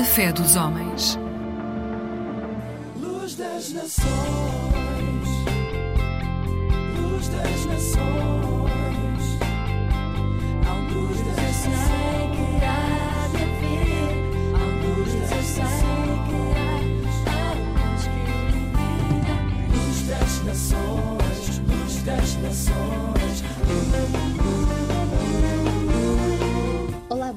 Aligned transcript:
A 0.00 0.02
fé 0.02 0.32
dos 0.32 0.56
homens. 0.56 1.18
Luz 2.98 3.36
das 3.36 3.70
nações, 3.74 4.08
luz 6.96 7.28
das 7.28 7.66
nações, 7.66 8.29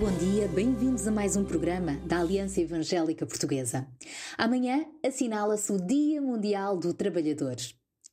bom 0.04 0.12
dia, 0.18 0.50
bem-vindos 0.50 1.08
a 1.08 1.12
mais 1.12 1.38
um 1.38 1.46
programa 1.46 1.96
da 2.06 2.20
Aliança 2.20 2.60
Evangélica 2.60 3.26
Portuguesa. 3.26 3.88
Amanhã 4.38 4.86
assinala-se 5.02 5.72
o 5.72 5.78
Dia 5.78 6.22
Mundial 6.22 6.78
do 6.78 6.94
Trabalhador. 6.94 7.56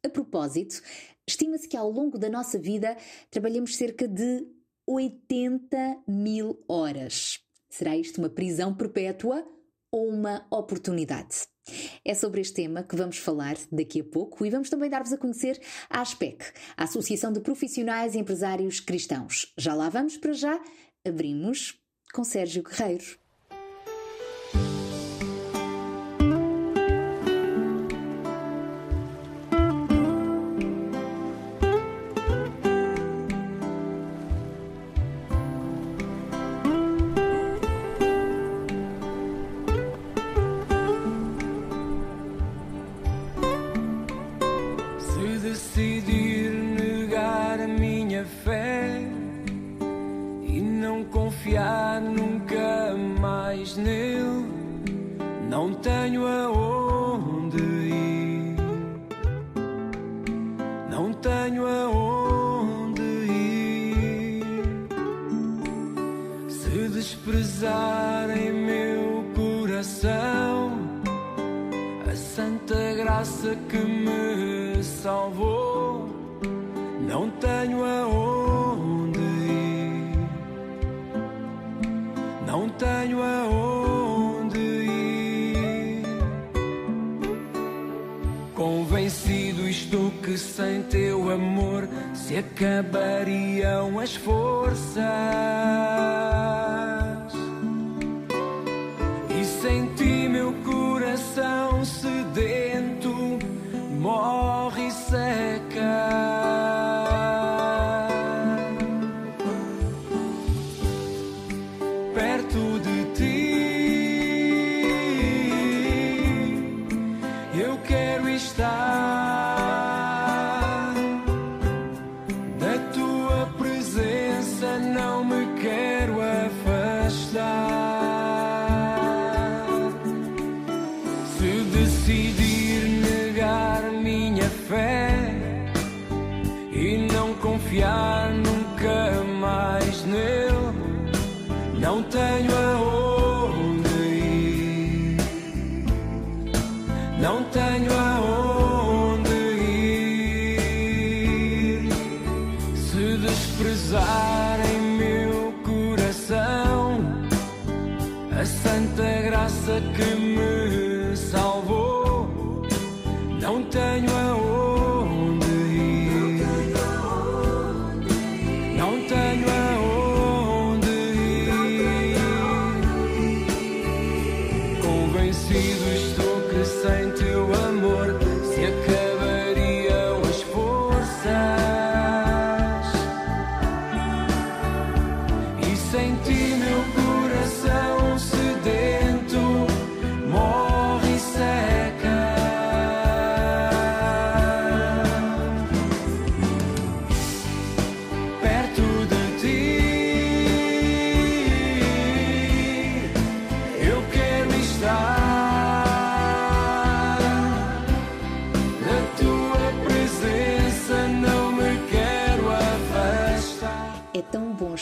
A 0.06 0.08
propósito, 0.08 0.80
estima-se 1.26 1.66
que 1.66 1.76
ao 1.76 1.90
longo 1.90 2.16
da 2.16 2.30
nossa 2.30 2.60
vida 2.60 2.96
trabalhamos 3.28 3.74
cerca 3.74 4.06
de 4.06 4.46
80 4.86 6.04
mil 6.06 6.62
horas. 6.68 7.40
Será 7.68 7.96
isto 7.96 8.18
uma 8.18 8.30
prisão 8.30 8.72
perpétua 8.72 9.44
ou 9.90 10.10
uma 10.10 10.46
oportunidade? 10.48 11.38
É 12.04 12.14
sobre 12.14 12.40
este 12.40 12.54
tema 12.54 12.84
que 12.84 12.94
vamos 12.94 13.18
falar 13.18 13.56
daqui 13.70 14.00
a 14.00 14.04
pouco 14.04 14.46
e 14.46 14.50
vamos 14.50 14.70
também 14.70 14.88
dar-vos 14.88 15.12
a 15.12 15.18
conhecer 15.18 15.60
a 15.88 16.00
ASPEC, 16.00 16.52
a 16.76 16.84
Associação 16.84 17.32
de 17.32 17.40
Profissionais 17.40 18.14
e 18.14 18.18
Empresários 18.18 18.78
Cristãos. 18.78 19.52
Já 19.58 19.74
lá 19.74 19.88
vamos 19.88 20.16
para 20.16 20.32
já, 20.32 20.60
abrimos 21.06 21.78
com 22.12 22.24
Sérgio 22.24 22.62
Guerreiro. 22.62 23.18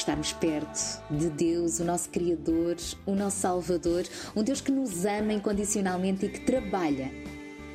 Estarmos 0.08 0.32
perto 0.32 1.02
de 1.10 1.28
Deus, 1.28 1.80
o 1.80 1.84
nosso 1.84 2.08
Criador, 2.08 2.76
o 3.04 3.14
nosso 3.14 3.40
Salvador, 3.40 4.04
um 4.34 4.42
Deus 4.42 4.62
que 4.62 4.72
nos 4.72 5.04
ama 5.04 5.34
incondicionalmente 5.34 6.24
e 6.24 6.30
que 6.30 6.40
trabalha 6.40 7.12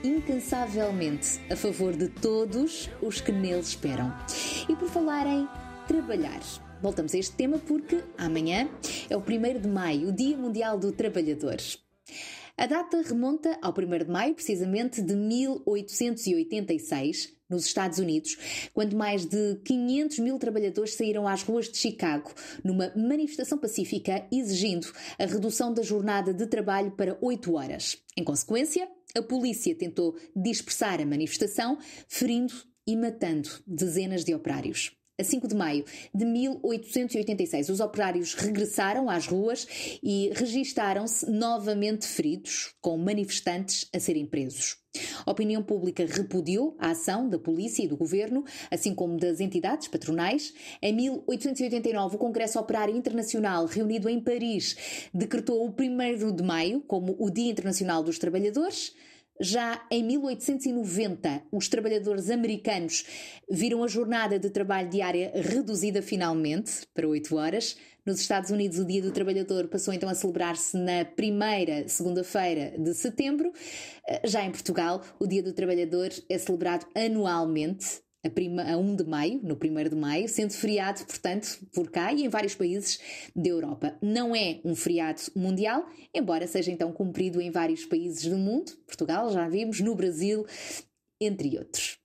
incansavelmente 0.04 1.40
a 1.52 1.56
favor 1.56 1.96
de 1.96 2.08
todos 2.08 2.90
os 3.04 3.22
que 3.22 3.32
nele 3.32 3.60
esperam. 3.60 4.12
E 4.68 4.76
por 4.76 4.90
falar 4.90 5.28
em 5.28 5.48
trabalhar, 5.88 6.40
voltamos 6.82 7.14
a 7.14 7.20
este 7.20 7.36
tema 7.36 7.60
porque 7.60 8.04
amanhã 8.18 8.68
é 9.12 9.16
o 9.16 9.20
1 9.20 9.62
de 9.62 9.68
maio, 9.68 10.10
o 10.10 10.12
Dia 10.12 10.36
Mundial 10.36 10.80
do 10.80 10.92
Trabalhador. 10.92 11.58
A 12.58 12.66
data 12.66 13.00
remonta 13.04 13.60
ao 13.62 13.72
1 13.72 14.06
de 14.06 14.12
maio, 14.12 14.34
precisamente 14.34 15.04
de 15.04 15.16
1886, 15.16 17.32
nos 17.54 17.66
Estados 17.66 18.00
Unidos, 18.00 18.70
quando 18.74 18.96
mais 18.96 19.26
de 19.26 19.56
500 19.64 20.20
mil 20.20 20.40
trabalhadores 20.40 20.96
saíram 20.96 21.28
às 21.28 21.44
ruas 21.44 21.70
de 21.70 21.78
Chicago 21.78 22.34
numa 22.64 22.92
manifestação 22.96 23.58
pacífica 23.58 24.26
exigindo 24.32 24.92
a 25.20 25.26
redução 25.26 25.74
da 25.74 25.84
jornada 25.84 26.34
de 26.34 26.48
trabalho 26.48 26.92
para 26.92 27.18
8 27.22 27.54
horas. 27.54 27.98
Em 28.18 28.24
consequência, 28.24 28.88
a 29.16 29.22
polícia 29.22 29.76
tentou 29.76 30.18
dispersar 30.36 31.00
a 31.00 31.06
manifestação, 31.06 31.78
ferindo 32.08 32.54
e 32.88 32.96
matando 32.96 33.50
dezenas 33.68 34.24
de 34.24 34.34
operários. 34.34 35.03
A 35.20 35.24
5 35.24 35.48
de 35.48 35.56
maio 35.56 35.86
de 36.14 36.26
1886. 36.26 37.70
Os 37.70 37.80
operários 37.80 38.34
regressaram 38.34 39.10
às 39.10 39.28
ruas 39.28 39.68
e 40.02 40.32
registaram-se 40.34 41.30
novamente 41.30 42.08
feridos, 42.08 42.74
com 42.82 42.98
manifestantes 42.98 43.88
a 43.94 44.00
serem 44.00 44.26
presos. 44.26 44.78
A 45.26 45.32
opinião 45.32 45.64
pública 45.64 46.06
repudiou 46.06 46.76
a 46.80 46.92
ação 46.92 47.28
da 47.28 47.40
polícia 47.40 47.84
e 47.84 47.88
do 47.88 47.98
governo, 47.98 48.44
assim 48.70 48.94
como 48.94 49.18
das 49.18 49.40
entidades 49.40 49.88
patronais. 49.88 50.54
Em 50.82 50.94
1889, 50.94 52.16
o 52.16 52.20
Congresso 52.20 52.60
Operário 52.60 52.96
Internacional, 52.96 53.66
reunido 53.66 54.08
em 54.08 54.20
Paris, 54.20 55.10
decretou 55.14 55.66
o 55.66 55.70
1 55.70 56.36
de 56.36 56.44
maio 56.44 56.82
como 56.82 57.16
o 57.20 57.30
Dia 57.30 57.52
Internacional 57.52 58.04
dos 58.04 58.20
Trabalhadores. 58.20 58.96
Já 59.40 59.86
em 59.90 60.04
1890, 60.04 61.44
os 61.52 61.68
trabalhadores 61.68 62.30
americanos 62.30 63.06
viram 63.50 63.84
a 63.84 63.88
jornada 63.88 64.38
de 64.38 64.50
trabalho 64.50 64.90
diária 64.90 65.32
reduzida 65.34 66.02
finalmente 66.02 66.88
para 66.94 67.08
8 67.08 67.36
horas. 67.36 67.76
Nos 68.06 68.20
Estados 68.20 68.52
Unidos, 68.52 68.78
o 68.78 68.86
Dia 68.86 69.02
do 69.02 69.12
Trabalhador 69.12 69.68
passou 69.68 69.94
então 69.94 70.08
a 70.08 70.14
celebrar-se 70.14 70.78
na 70.78 71.04
primeira 71.04 71.88
segunda-feira 71.88 72.78
de 72.78 72.94
setembro. 72.94 73.52
Já 74.24 74.44
em 74.44 74.52
Portugal, 74.52 75.02
o 75.20 75.26
Dia 75.26 75.42
do 75.42 75.54
Trabalhador 75.54 76.10
é 76.30 76.38
celebrado 76.38 76.86
anualmente 76.96 78.04
a, 78.26 78.30
prima, 78.30 78.64
a 78.64 78.78
1 78.78 78.96
de 78.96 79.04
maio, 79.04 79.40
no 79.44 79.56
1 79.56 79.90
de 79.90 79.96
maio, 79.96 80.30
sendo 80.30 80.54
feriado, 80.54 81.06
portanto, 81.06 81.60
por 81.74 81.92
cá 81.92 82.14
e 82.14 82.24
em 82.24 82.30
vários 82.30 82.56
países 82.56 83.00
da 83.36 83.50
Europa. 83.50 83.98
Não 84.02 84.36
é 84.36 84.62
um 84.64 84.76
feriado 84.76 85.22
mundial, 85.36 85.86
embora 86.14 86.48
seja 86.48 86.72
então 86.72 86.92
cumprido 86.94 87.42
em 87.42 87.52
vários 87.52 87.86
países 87.86 88.26
do 88.26 88.38
mundo, 88.38 88.72
Portugal, 88.88 89.30
já 89.32 89.48
vimos, 89.50 89.82
no 89.82 89.94
Brasil, 89.94 90.46
entre 91.20 91.58
outros. 91.58 92.00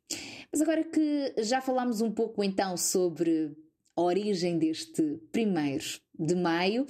Mas 0.51 0.61
agora 0.61 0.83
que 0.83 1.35
já 1.39 1.61
falámos 1.61 2.01
um 2.01 2.11
pouco 2.11 2.43
então 2.43 2.77
sobre 2.77 3.55
a 3.97 4.03
origem 4.03 4.59
deste 4.59 5.03
1 5.03 6.27
de 6.27 6.35
maio, 6.35 6.87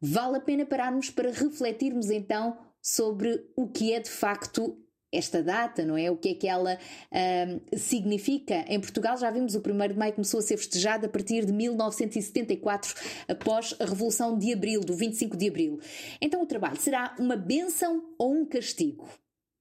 vale 0.00 0.38
a 0.38 0.40
pena 0.40 0.66
pararmos 0.66 1.10
para 1.10 1.30
refletirmos 1.30 2.10
então 2.10 2.56
sobre 2.82 3.44
o 3.56 3.68
que 3.68 3.92
é 3.92 4.00
de 4.00 4.10
facto 4.10 4.78
esta 5.16 5.42
data, 5.42 5.84
não 5.84 5.96
é? 5.96 6.10
O 6.10 6.16
que 6.16 6.30
é 6.30 6.34
que 6.34 6.48
ela 6.48 6.76
uh, 6.76 7.78
significa? 7.78 8.64
Em 8.68 8.80
Portugal 8.80 9.16
já 9.16 9.30
vimos 9.30 9.54
o 9.54 9.58
1 9.58 9.88
de 9.88 9.94
Maio 9.94 10.12
começou 10.12 10.40
a 10.40 10.42
ser 10.42 10.56
festejado 10.56 11.06
a 11.06 11.08
partir 11.08 11.44
de 11.44 11.52
1974, 11.52 12.94
após 13.28 13.74
a 13.78 13.84
Revolução 13.84 14.38
de 14.38 14.52
Abril, 14.52 14.80
do 14.80 14.94
25 14.94 15.36
de 15.36 15.48
Abril. 15.48 15.80
Então 16.20 16.42
o 16.42 16.46
trabalho 16.46 16.76
será 16.80 17.14
uma 17.18 17.36
benção 17.36 18.02
ou 18.18 18.32
um 18.32 18.44
castigo? 18.44 19.08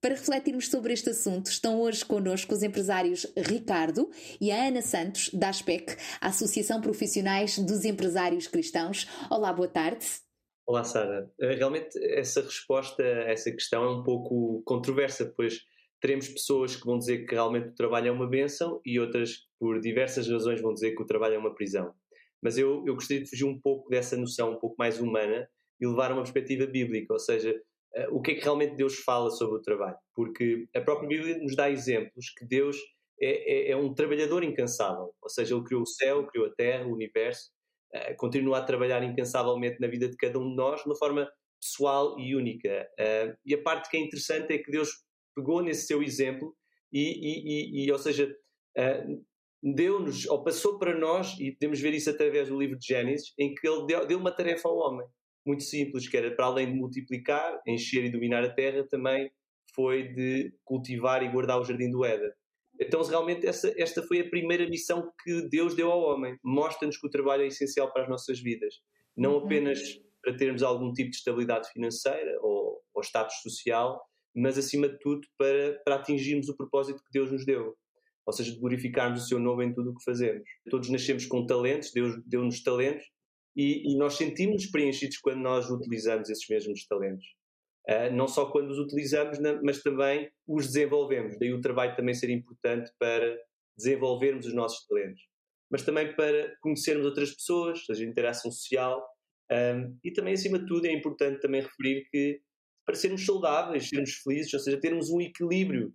Para 0.03 0.15
refletirmos 0.15 0.67
sobre 0.67 0.91
este 0.91 1.11
assunto, 1.11 1.47
estão 1.47 1.79
hoje 1.79 2.03
connosco 2.03 2.53
os 2.53 2.61
empresários 2.61 3.25
Ricardo 3.37 4.11
e 4.41 4.51
a 4.51 4.67
Ana 4.67 4.81
Santos, 4.81 5.29
da 5.33 5.47
ASPEC, 5.47 5.95
a 6.19 6.27
Associação 6.27 6.81
Profissionais 6.81 7.57
dos 7.57 7.85
Empresários 7.85 8.45
Cristãos. 8.45 9.07
Olá, 9.29 9.53
boa 9.53 9.69
tarde. 9.69 10.05
Olá, 10.65 10.83
Sara. 10.83 11.29
Eh, 11.39 11.55
realmente, 11.55 11.97
essa 12.03 12.41
resposta 12.41 13.03
a 13.03 13.31
essa 13.31 13.51
questão 13.51 13.83
é 13.83 13.89
um 13.89 14.03
pouco 14.03 14.61
controversa, 14.65 15.31
pois 15.35 15.61
teremos 15.99 16.27
pessoas 16.29 16.75
que 16.75 16.85
vão 16.85 16.97
dizer 16.97 17.25
que 17.25 17.33
realmente 17.35 17.69
o 17.69 17.75
trabalho 17.75 18.07
é 18.07 18.11
uma 18.11 18.27
benção 18.27 18.81
e 18.85 18.99
outras, 18.99 19.47
por 19.59 19.79
diversas 19.81 20.27
razões, 20.29 20.61
vão 20.61 20.73
dizer 20.73 20.95
que 20.95 21.01
o 21.01 21.05
trabalho 21.05 21.35
é 21.35 21.37
uma 21.37 21.53
prisão. 21.53 21.93
Mas 22.41 22.57
eu, 22.57 22.83
eu 22.87 22.93
gostaria 22.95 23.23
de 23.23 23.29
fugir 23.29 23.45
um 23.45 23.59
pouco 23.59 23.89
dessa 23.89 24.17
noção 24.17 24.53
um 24.53 24.59
pouco 24.59 24.75
mais 24.77 24.99
humana 24.99 25.49
e 25.81 25.87
levar 25.87 26.11
a 26.11 26.13
uma 26.13 26.23
perspectiva 26.23 26.65
bíblica, 26.65 27.13
ou 27.13 27.19
seja, 27.19 27.53
eh, 27.95 28.07
o 28.09 28.21
que 28.21 28.31
é 28.31 28.35
que 28.35 28.43
realmente 28.43 28.75
Deus 28.75 28.95
fala 28.99 29.29
sobre 29.31 29.57
o 29.57 29.61
trabalho. 29.61 29.97
Porque 30.15 30.65
a 30.75 30.81
própria 30.81 31.07
Bíblia 31.09 31.39
nos 31.39 31.55
dá 31.55 31.69
exemplos 31.69 32.29
que 32.37 32.45
Deus 32.45 32.77
é, 33.21 33.69
é, 33.69 33.71
é 33.71 33.77
um 33.77 33.93
trabalhador 33.93 34.43
incansável, 34.43 35.13
ou 35.21 35.29
seja, 35.29 35.55
Ele 35.55 35.63
criou 35.65 35.81
o 35.83 35.85
céu, 35.85 36.25
criou 36.27 36.47
a 36.47 36.51
terra, 36.55 36.85
o 36.87 36.93
universo, 36.93 37.51
uh, 37.95 38.15
continua 38.17 38.59
a 38.59 38.63
trabalhar 38.63 39.03
incansavelmente 39.03 39.79
na 39.79 39.87
vida 39.87 40.09
de 40.09 40.17
cada 40.17 40.39
um 40.39 40.49
de 40.49 40.55
nós 40.55 40.81
de 40.81 40.89
uma 40.89 40.95
forma 40.95 41.29
pessoal 41.61 42.19
e 42.19 42.35
única. 42.35 42.87
Uh, 42.99 43.37
e 43.45 43.53
a 43.53 43.61
parte 43.61 43.89
que 43.89 43.97
é 43.97 43.99
interessante 43.99 44.53
é 44.53 44.57
que 44.57 44.71
Deus 44.71 44.89
pegou 45.35 45.61
nesse 45.61 45.87
seu 45.87 46.03
exemplo 46.03 46.55
e, 46.91 47.01
e, 47.01 47.83
e, 47.83 47.85
e 47.85 47.91
ou 47.91 47.97
seja, 47.97 48.29
uh, 48.77 49.23
deu-nos, 49.63 50.25
ou 50.27 50.43
passou 50.43 50.77
para 50.77 50.97
nós, 50.97 51.39
e 51.39 51.51
podemos 51.53 51.79
ver 51.79 51.93
isso 51.93 52.09
através 52.09 52.49
do 52.49 52.59
livro 52.59 52.77
de 52.77 52.85
Gênesis, 52.85 53.33
em 53.39 53.53
que 53.53 53.67
ele 53.67 53.85
deu, 53.85 54.05
deu 54.05 54.19
uma 54.19 54.31
tarefa 54.31 54.67
ao 54.67 54.77
homem, 54.77 55.07
muito 55.45 55.63
simples, 55.63 56.07
que 56.07 56.17
era 56.17 56.35
para 56.35 56.45
além 56.45 56.67
de 56.67 56.77
multiplicar, 56.77 57.61
encher 57.65 58.03
e 58.03 58.11
dominar 58.11 58.43
a 58.43 58.53
terra, 58.53 58.85
também 58.89 59.31
foi 59.73 60.09
de 60.13 60.53
cultivar 60.63 61.23
e 61.23 61.31
guardar 61.31 61.59
o 61.59 61.63
jardim 61.63 61.89
do 61.89 62.03
Éden. 62.03 62.29
Então, 62.79 63.01
realmente, 63.03 63.45
essa, 63.45 63.73
esta 63.77 64.01
foi 64.03 64.21
a 64.21 64.29
primeira 64.29 64.67
missão 64.67 65.11
que 65.23 65.47
Deus 65.49 65.75
deu 65.75 65.91
ao 65.91 66.01
homem. 66.01 66.37
Mostra-nos 66.43 66.97
que 66.97 67.07
o 67.07 67.09
trabalho 67.09 67.43
é 67.43 67.47
essencial 67.47 67.91
para 67.91 68.03
as 68.03 68.09
nossas 68.09 68.39
vidas. 68.39 68.75
Não 69.15 69.37
uhum. 69.37 69.45
apenas 69.45 69.79
para 70.21 70.35
termos 70.35 70.63
algum 70.63 70.91
tipo 70.93 71.09
de 71.09 71.17
estabilidade 71.17 71.69
financeira 71.71 72.37
ou, 72.41 72.81
ou 72.93 73.03
status 73.03 73.35
social, 73.41 74.01
mas, 74.35 74.57
acima 74.57 74.89
de 74.89 74.97
tudo, 74.99 75.27
para, 75.37 75.79
para 75.85 75.95
atingirmos 75.95 76.49
o 76.49 76.57
propósito 76.57 77.03
que 77.03 77.11
Deus 77.11 77.31
nos 77.31 77.45
deu. 77.45 77.75
Ou 78.25 78.33
seja, 78.33 78.51
de 78.51 78.59
glorificarmos 78.59 79.23
o 79.23 79.27
seu 79.27 79.37
nome 79.37 79.65
em 79.65 79.73
tudo 79.73 79.91
o 79.91 79.95
que 79.95 80.03
fazemos. 80.03 80.49
Todos 80.69 80.89
nascemos 80.89 81.25
com 81.25 81.45
talentos, 81.45 81.91
Deus 81.91 82.15
deu-nos 82.25 82.63
talentos, 82.63 83.05
e, 83.55 83.93
e 83.93 83.97
nós 83.97 84.15
sentimos 84.15 84.65
preenchidos 84.65 85.17
quando 85.17 85.41
nós 85.41 85.69
utilizamos 85.69 86.29
esses 86.29 86.47
mesmos 86.47 86.87
talentos. 86.87 87.25
Uh, 87.89 88.13
não 88.13 88.27
só 88.27 88.45
quando 88.49 88.71
os 88.71 88.79
utilizamos, 88.79 89.37
mas 89.61 89.81
também 89.81 90.29
os 90.47 90.67
desenvolvemos. 90.67 91.37
Daí 91.37 91.53
o 91.53 91.61
trabalho 91.61 91.95
também 91.95 92.13
ser 92.13 92.29
importante 92.29 92.89
para 92.97 93.37
desenvolvermos 93.77 94.45
os 94.45 94.53
nossos 94.53 94.85
talentos, 94.87 95.21
mas 95.69 95.83
também 95.83 96.15
para 96.15 96.55
conhecermos 96.61 97.05
outras 97.05 97.33
pessoas, 97.33 97.85
seja 97.85 98.05
interação 98.05 98.51
social, 98.51 99.05
e 100.03 100.11
também, 100.11 100.33
acima 100.33 100.57
de 100.57 100.65
tudo, 100.65 100.85
é 100.85 100.91
importante 100.91 101.39
também 101.41 101.61
referir 101.61 102.07
que 102.09 102.39
para 102.85 102.95
sermos 102.95 103.25
saudáveis, 103.25 103.89
sermos 103.89 104.13
felizes, 104.15 104.53
ou 104.53 104.59
seja, 104.59 104.79
termos 104.79 105.09
um 105.09 105.21
equilíbrio 105.21 105.93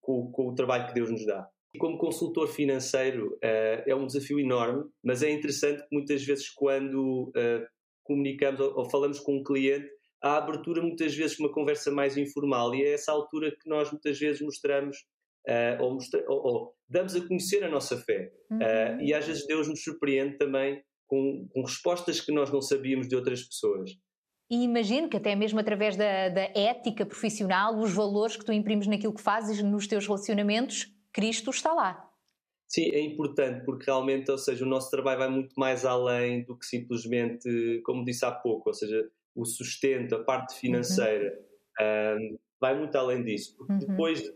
com, 0.00 0.30
com, 0.32 0.48
o 0.48 0.54
trabalho 0.54 0.88
que 0.88 0.94
Deus 0.94 1.10
nos 1.10 1.24
dá. 1.24 1.48
E 1.74 1.78
como 1.78 1.96
consultor 1.96 2.48
financeiro 2.48 3.34
uh, 3.36 3.82
é 3.86 3.94
um 3.94 4.06
desafio 4.06 4.38
enorme, 4.38 4.84
mas 5.02 5.22
é 5.22 5.30
interessante 5.30 5.80
que 5.82 5.88
muitas 5.94 6.22
vezes 6.22 6.50
quando 6.50 7.30
uh, 7.30 7.66
comunicamos 8.04 8.60
ou 8.60 8.90
falamos 8.90 9.18
com 9.20 9.38
um 9.38 9.42
cliente, 9.42 9.88
a 10.22 10.36
abertura 10.36 10.80
muitas 10.80 11.14
vezes 11.14 11.38
uma 11.38 11.52
conversa 11.52 11.90
mais 11.90 12.16
informal 12.16 12.74
e 12.74 12.82
é 12.82 12.92
essa 12.92 13.10
altura 13.10 13.50
que 13.50 13.68
nós 13.68 13.90
muitas 13.90 14.18
vezes 14.18 14.40
mostramos 14.40 14.96
uh, 15.48 15.82
ou, 15.82 15.94
mostra 15.94 16.24
ou, 16.28 16.46
ou, 16.46 16.74
damos 16.88 17.16
a 17.16 17.26
conhecer 17.26 17.64
a 17.64 17.68
nossa 17.68 17.98
fé 17.98 18.32
uhum. 18.50 18.58
uh, 18.58 19.02
e 19.02 19.12
às 19.12 19.26
vezes 19.26 19.46
Deus 19.46 19.68
nos 19.68 19.82
surpreende 19.82 20.38
também 20.38 20.82
com, 21.08 21.48
com, 21.52 21.62
respostas 21.62 22.20
que 22.20 22.32
nós 22.32 22.50
não 22.50 22.62
sabíamos 22.62 23.08
de 23.08 23.16
outras 23.16 23.42
pessoas. 23.42 23.90
E 24.50 24.64
imagino 24.64 25.08
que 25.08 25.16
até 25.16 25.34
mesmo 25.34 25.58
através 25.58 25.96
da, 25.96 26.28
da 26.28 26.42
ética 26.54 27.04
profissional, 27.04 27.78
os 27.78 27.92
valores 27.92 28.36
que 28.36 28.44
tu 28.44 28.52
imprimes 28.52 28.86
naquilo 28.86 29.14
que 29.14 29.22
fazes 29.22 29.62
nos 29.62 29.86
teus 29.86 30.06
relacionamentos, 30.06 30.86
Cristo 31.12 31.50
está 31.50 31.72
lá. 31.72 32.08
Sim, 32.68 32.90
é 32.90 33.00
importante 33.00 33.64
porque 33.66 33.84
realmente, 33.84 34.30
ou 34.30 34.38
seja, 34.38 34.64
o 34.64 34.68
nosso 34.68 34.90
trabalho 34.90 35.18
vai 35.18 35.28
muito 35.28 35.54
mais 35.58 35.84
além 35.84 36.44
do 36.44 36.56
que 36.56 36.64
simplesmente, 36.64 37.82
como 37.84 38.04
disse 38.04 38.24
há 38.24 38.30
pouco, 38.30 38.70
ou 38.70 38.74
seja, 38.74 39.06
o 39.34 39.44
sustento, 39.44 40.14
a 40.14 40.24
parte 40.24 40.58
financeira, 40.58 41.38
uhum. 41.80 42.16
um, 42.16 42.38
vai 42.60 42.78
muito 42.78 42.96
além 42.96 43.24
disso. 43.24 43.56
Porque 43.56 43.72
uhum. 43.72 43.78
depois 43.78 44.22
de, 44.22 44.30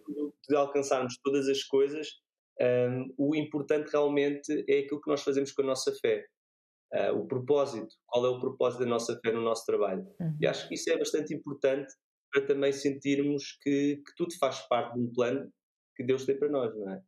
de, 0.49 0.57
alcançarmos 0.57 1.19
todas 1.23 1.49
as 1.49 1.63
coisas, 1.63 2.09
um, 2.61 3.15
o 3.17 3.35
importante 3.35 3.91
realmente 3.91 4.65
é 4.69 4.81
aquilo 4.81 5.01
que 5.01 5.11
nós 5.11 5.23
fazemos 5.23 5.53
com 5.53 5.63
a 5.63 5.67
nossa 5.67 5.93
fé. 6.01 6.25
Uh, 6.95 7.19
o 7.19 7.27
propósito, 7.27 7.95
qual 8.07 8.25
é 8.25 8.29
o 8.29 8.39
propósito 8.39 8.81
da 8.81 8.87
nossa 8.87 9.19
fé 9.21 9.33
no 9.33 9.43
nosso 9.43 9.67
trabalho. 9.67 10.07
Uhum. 10.21 10.37
E 10.41 10.47
acho 10.47 10.69
que 10.69 10.75
isso 10.75 10.91
é 10.91 10.97
bastante 10.97 11.35
importante 11.35 11.93
para 12.33 12.47
também 12.47 12.73
sentirmos 12.73 13.59
que, 13.63 13.97
que 13.97 14.15
tudo 14.17 14.37
faz 14.39 14.61
parte 14.69 14.95
de 14.95 15.01
um 15.01 15.13
plano 15.13 15.51
que 15.97 16.05
Deus 16.05 16.25
tem 16.25 16.39
para 16.39 16.49
nós, 16.49 16.75
não 16.77 16.91
é? 16.93 17.03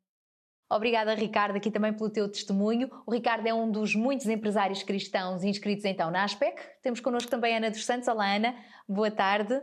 Obrigada, 0.70 1.14
Ricardo, 1.14 1.56
aqui 1.56 1.70
também 1.70 1.94
pelo 1.94 2.10
teu 2.10 2.28
testemunho. 2.28 2.90
O 3.06 3.12
Ricardo 3.12 3.46
é 3.46 3.54
um 3.54 3.70
dos 3.70 3.94
muitos 3.94 4.26
empresários 4.26 4.82
cristãos 4.82 5.42
inscritos 5.42 5.84
então 5.86 6.10
na 6.10 6.24
ASPEC. 6.24 6.60
Temos 6.82 7.00
connosco 7.00 7.30
também 7.30 7.54
a 7.54 7.56
Ana 7.56 7.70
dos 7.70 7.86
Santos. 7.86 8.06
Olá, 8.06 8.34
Ana. 8.34 8.54
Boa 8.86 9.10
tarde. 9.10 9.58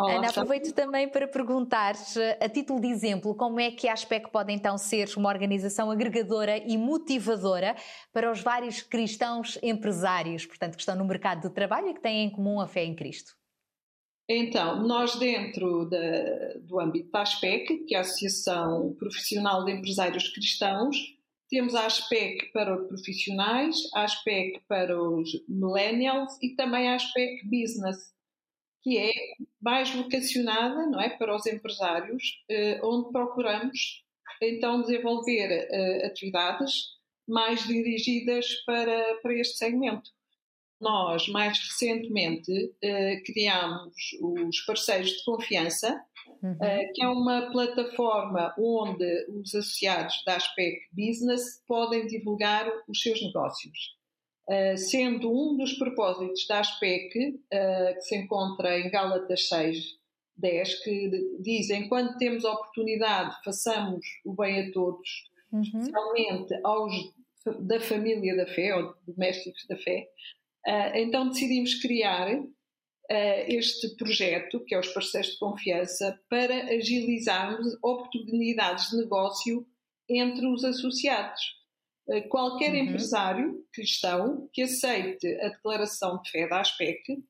Olá, 0.00 0.14
Ana, 0.14 0.30
aproveito 0.30 0.72
também 0.72 1.08
para 1.08 1.28
perguntar, 1.28 1.94
a 2.40 2.48
título 2.48 2.80
de 2.80 2.88
exemplo, 2.88 3.36
como 3.36 3.60
é 3.60 3.70
que 3.70 3.88
a 3.88 3.92
ASPEC 3.92 4.30
pode 4.30 4.52
então 4.52 4.76
ser 4.78 5.08
uma 5.16 5.28
organização 5.28 5.90
agregadora 5.92 6.56
e 6.56 6.76
motivadora 6.76 7.76
para 8.12 8.30
os 8.30 8.40
vários 8.40 8.82
cristãos 8.82 9.58
empresários, 9.62 10.44
portanto, 10.44 10.74
que 10.74 10.82
estão 10.82 10.96
no 10.96 11.04
mercado 11.04 11.48
de 11.48 11.50
trabalho 11.54 11.88
e 11.88 11.94
que 11.94 12.00
têm 12.00 12.24
em 12.24 12.30
comum 12.30 12.60
a 12.60 12.66
fé 12.66 12.84
em 12.84 12.94
Cristo? 12.94 13.36
Então, 14.30 14.86
nós 14.86 15.16
dentro 15.16 15.88
da, 15.88 16.58
do 16.60 16.78
âmbito 16.78 17.10
da 17.10 17.22
ASPEC, 17.22 17.84
que 17.86 17.94
é 17.94 17.98
a 17.98 18.02
Associação 18.02 18.94
Profissional 18.98 19.64
de 19.64 19.72
Empresários 19.72 20.28
Cristãos, 20.28 20.96
temos 21.48 21.74
a 21.74 21.86
ASPEC 21.86 22.52
para 22.52 22.78
os 22.78 22.88
profissionais, 22.88 23.76
a 23.94 24.04
ASPEC 24.04 24.60
para 24.68 25.02
os 25.02 25.30
millennials 25.48 26.36
e 26.42 26.54
também 26.54 26.90
a 26.90 26.94
ASPEC 26.94 27.42
Business, 27.44 28.12
que 28.82 28.98
é 28.98 29.12
mais 29.60 29.90
vocacionada 29.90 30.86
não 30.86 31.00
é, 31.00 31.08
para 31.08 31.34
os 31.34 31.46
empresários, 31.46 32.44
eh, 32.50 32.78
onde 32.84 33.10
procuramos 33.10 34.04
então 34.42 34.82
desenvolver 34.82 35.50
eh, 35.50 36.06
atividades 36.06 36.98
mais 37.26 37.66
dirigidas 37.66 38.46
para, 38.66 39.18
para 39.22 39.34
este 39.34 39.56
segmento. 39.56 40.10
Nós, 40.80 41.26
mais 41.28 41.58
recentemente, 41.58 42.52
eh, 42.82 43.20
criámos 43.26 43.94
os 44.22 44.60
parceiros 44.60 45.10
de 45.10 45.24
confiança, 45.24 46.00
Uhum. 46.42 46.56
eh, 46.62 46.86
que 46.94 47.02
é 47.02 47.08
uma 47.08 47.50
plataforma 47.50 48.54
onde 48.56 49.04
os 49.30 49.52
associados 49.56 50.22
da 50.24 50.36
Aspec 50.36 50.76
Business 50.92 51.62
podem 51.66 52.06
divulgar 52.06 52.70
os 52.88 53.02
seus 53.02 53.20
negócios. 53.22 53.96
Eh, 54.48 54.76
sendo 54.76 55.30
um 55.30 55.56
dos 55.56 55.72
propósitos 55.74 56.46
da 56.46 56.60
Aspec, 56.60 57.10
eh, 57.52 57.94
que 57.94 58.00
se 58.02 58.16
encontra 58.16 58.78
em 58.78 58.88
Gálatas 58.88 59.48
6, 59.48 59.98
10, 60.36 60.74
que 60.84 61.10
dizem 61.40 61.88
quando 61.88 62.16
temos 62.18 62.44
oportunidade, 62.44 63.34
façamos 63.44 64.06
o 64.24 64.32
bem 64.34 64.60
a 64.68 64.72
todos, 64.72 65.08
Uhum. 65.52 65.60
especialmente 65.62 66.54
aos 66.62 66.92
da 67.60 67.80
família 67.80 68.36
da 68.36 68.46
fé, 68.46 68.74
ou 68.74 68.94
domésticos 69.06 69.66
da 69.68 69.76
fé. 69.76 70.06
Eh, 70.66 71.02
então 71.02 71.28
decidimos 71.28 71.74
criar 71.76 72.28
eh, 73.10 73.54
este 73.54 73.96
projeto, 73.96 74.62
que 74.64 74.74
é 74.74 74.78
os 74.78 74.88
parceiros 74.88 75.32
de 75.32 75.38
confiança, 75.38 76.20
para 76.28 76.64
agilizarmos 76.74 77.74
oportunidades 77.82 78.90
de 78.90 78.96
negócio 78.98 79.66
entre 80.08 80.46
os 80.46 80.64
associados. 80.64 81.40
Eh, 82.10 82.22
Qualquer 82.22 82.72
Uhum. 82.72 82.78
empresário 82.88 83.66
cristão 83.72 84.48
que 84.52 84.62
aceite 84.62 85.26
a 85.40 85.48
declaração 85.48 86.20
de 86.22 86.30
fé 86.30 86.48
da 86.48 86.60
ASPEC 86.60 87.22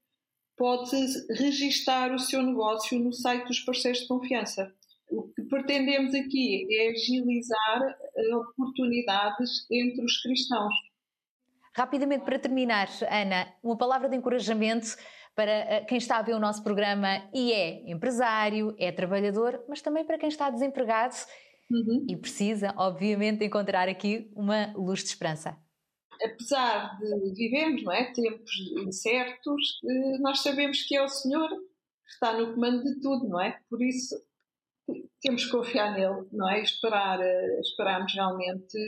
pode 0.57 0.91
registar 1.31 2.13
o 2.13 2.19
seu 2.19 2.43
negócio 2.43 2.99
no 2.99 3.13
site 3.13 3.47
dos 3.47 3.61
parceiros 3.61 4.01
de 4.01 4.09
confiança. 4.09 4.75
O 5.11 5.29
que 5.29 5.43
pretendemos 5.43 6.15
aqui 6.15 6.67
é 6.77 6.91
agilizar 6.91 7.97
oportunidades 8.35 9.65
entre 9.71 10.05
os 10.05 10.21
cristãos. 10.21 10.75
Rapidamente 11.79 12.25
para 12.25 12.41
terminar, 12.41 12.89
Ana, 13.09 13.55
uma 13.63 13.79
palavra 13.79 14.09
de 14.09 14.17
encorajamento 14.17 14.97
para 15.33 15.53
eh, 15.53 15.85
quem 15.85 15.97
está 15.97 16.19
a 16.19 16.23
ver 16.23 16.35
o 16.35 16.41
nosso 16.41 16.61
programa 16.65 17.31
e 17.33 17.53
é 17.53 17.89
empresário, 17.89 18.75
é 18.77 18.91
trabalhador, 18.91 19.65
mas 19.69 19.81
também 19.81 20.05
para 20.05 20.19
quem 20.19 20.29
está 20.29 20.51
desempregado 20.51 21.15
Uhum. 21.71 22.07
e 22.09 22.17
precisa, 22.17 22.75
obviamente, 22.79 23.45
encontrar 23.45 23.89
aqui 23.91 24.33
uma 24.35 24.73
luz 24.75 25.01
de 25.05 25.11
esperança. 25.11 25.57
apesar 26.21 26.99
de 26.99 27.35
vivemos 27.35 27.85
não 27.85 27.93
é, 27.93 28.11
tempos 28.13 28.51
incertos, 28.85 29.81
eh, 29.85 30.19
nós 30.19 30.41
sabemos 30.41 30.83
que 30.83 30.97
é 30.97 31.03
o 31.05 31.09
Senhor 31.09 31.49
que 31.49 32.13
está 32.13 32.33
no 32.37 32.55
comando 32.55 32.83
de 32.83 33.01
tudo, 33.01 33.29
não 33.29 33.41
é? 33.41 33.57
Por 33.71 33.81
isso 33.83 34.17
temos 35.21 35.45
que 35.45 35.51
confiar 35.53 35.93
nele, 35.93 36.27
não 36.33 36.49
é? 36.49 36.61
Esperar, 36.61 37.21
eh, 37.21 37.61
esperarmos 37.61 38.13
realmente 38.15 38.79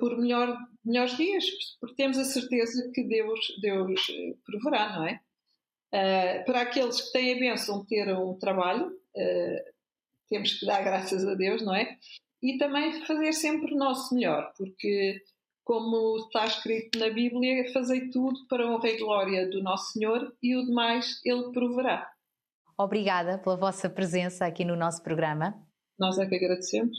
por 0.00 0.18
melhor, 0.18 0.56
melhores 0.86 1.16
dias, 1.16 1.44
porque 1.80 1.96
temos 1.96 2.18
a 2.18 2.24
certeza 2.24 2.90
que 2.94 3.02
Deus, 3.04 3.40
Deus 3.60 4.00
eh, 4.10 4.34
proverá, 4.44 4.96
não 4.96 5.06
é? 5.06 5.20
Eh, 5.92 6.42
para 6.44 6.62
aqueles 6.62 7.00
que 7.00 7.12
têm 7.12 7.34
a 7.34 7.38
bênção 7.38 7.82
de 7.82 7.86
ter 7.88 8.16
um 8.16 8.38
trabalho, 8.38 8.90
eh, 9.16 9.72
temos 10.28 10.54
que 10.54 10.66
dar 10.66 10.82
graças 10.84 11.26
a 11.26 11.34
Deus, 11.34 11.62
não 11.62 11.74
é? 11.74 11.96
E 12.42 12.58
também 12.58 13.04
fazer 13.04 13.32
sempre 13.32 13.74
o 13.74 13.78
nosso 13.78 14.14
melhor, 14.14 14.52
porque 14.56 15.22
como 15.64 16.16
está 16.18 16.46
escrito 16.46 16.96
na 16.98 17.10
Bíblia, 17.10 17.72
fazei 17.72 18.08
tudo 18.10 18.46
para 18.46 18.70
honra 18.70 18.88
e 18.88 18.98
glória 18.98 19.50
do 19.50 19.62
nosso 19.62 19.92
Senhor 19.92 20.32
e 20.40 20.54
o 20.54 20.64
demais 20.64 21.20
Ele 21.24 21.50
proverá. 21.50 22.08
Obrigada 22.78 23.38
pela 23.38 23.56
vossa 23.56 23.90
presença 23.90 24.46
aqui 24.46 24.64
no 24.64 24.76
nosso 24.76 25.02
programa. 25.02 25.60
Nós 25.98 26.18
é 26.18 26.26
que 26.26 26.36
agradecemos. 26.36 26.96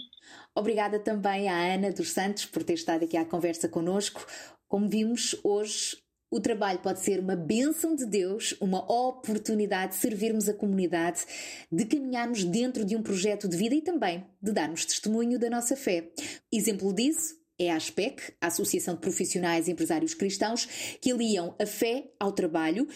Obrigada 0.58 0.98
também 0.98 1.48
à 1.48 1.76
Ana 1.76 1.92
dos 1.92 2.10
Santos 2.10 2.46
por 2.46 2.64
ter 2.64 2.74
estado 2.74 3.06
aqui 3.06 3.16
à 3.16 3.24
conversa 3.24 3.70
connosco. 3.70 4.26
Como 4.68 4.90
vimos 4.90 5.40
hoje, 5.44 5.98
o 6.32 6.40
trabalho 6.40 6.80
pode 6.80 7.00
ser 7.00 7.20
uma 7.20 7.36
bênção 7.36 7.96
de 7.96 8.08
Deus, 8.08 8.56
uma 8.60 8.80
oportunidade 8.92 9.92
de 9.92 10.00
servirmos 10.00 10.50
a 10.50 10.56
comunidade, 10.56 11.24
de 11.72 11.86
caminharmos 11.86 12.44
dentro 12.44 12.84
de 12.84 12.96
um 12.96 13.04
projeto 13.04 13.48
de 13.48 13.56
vida 13.56 13.76
e 13.76 13.84
também 13.84 14.26
de 14.42 14.52
darmos 14.52 14.84
testemunho 14.84 15.38
da 15.38 15.48
nossa 15.48 15.76
fé. 15.76 16.10
Exemplo 16.52 16.92
disso 16.92 17.36
é 17.60 17.70
a 17.70 17.76
ASPEC, 17.76 18.34
a 18.42 18.48
Associação 18.48 18.96
de 18.96 19.02
Profissionais 19.02 19.68
e 19.68 19.72
Empresários 19.72 20.16
Cristãos, 20.16 20.66
que 21.00 21.12
aliam 21.12 21.56
a 21.62 21.68
fé 21.68 22.10
ao 22.20 22.32
trabalho 22.32 22.88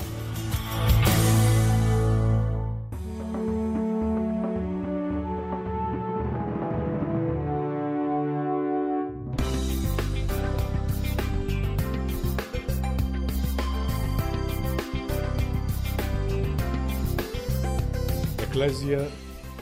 Eclésia 18.42 19.08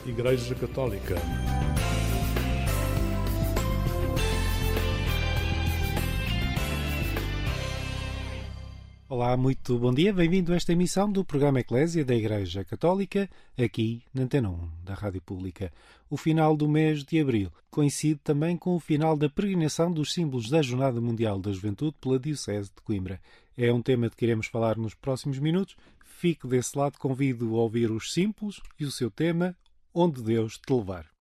Igreja 0.05 0.55
Católica. 0.55 1.17
Olá, 9.19 9.35
muito 9.35 9.77
bom 9.77 9.93
dia. 9.93 10.13
Bem-vindo 10.13 10.53
a 10.53 10.55
esta 10.55 10.71
emissão 10.71 11.11
do 11.11 11.25
programa 11.25 11.59
Eclésia 11.59 12.05
da 12.05 12.15
Igreja 12.15 12.63
Católica, 12.63 13.29
aqui 13.61 14.01
na 14.13 14.23
Antena 14.23 14.49
1 14.49 14.69
da 14.85 14.93
Rádio 14.93 15.21
Pública. 15.21 15.73
O 16.09 16.15
final 16.15 16.55
do 16.55 16.69
mês 16.69 17.03
de 17.03 17.19
abril 17.19 17.51
coincide 17.69 18.21
também 18.23 18.55
com 18.55 18.77
o 18.77 18.79
final 18.79 19.17
da 19.17 19.29
peregrinação 19.29 19.91
dos 19.91 20.13
símbolos 20.13 20.49
da 20.49 20.61
Jornada 20.61 21.01
Mundial 21.01 21.37
da 21.37 21.51
Juventude 21.51 21.97
pela 21.99 22.17
Diocese 22.17 22.69
de 22.73 22.81
Coimbra. 22.81 23.19
É 23.57 23.73
um 23.73 23.81
tema 23.81 24.09
de 24.09 24.15
que 24.15 24.23
iremos 24.23 24.47
falar 24.47 24.77
nos 24.77 24.93
próximos 24.93 25.37
minutos. 25.37 25.75
Fique 25.99 26.47
desse 26.47 26.77
lado, 26.77 26.97
convido 26.97 27.57
a 27.57 27.59
ouvir 27.59 27.91
os 27.91 28.13
símbolos 28.13 28.61
e 28.79 28.85
o 28.85 28.91
seu 28.91 29.11
tema, 29.11 29.53
Onde 29.93 30.21
Deus 30.21 30.57
te 30.57 30.71
levar. 30.71 31.18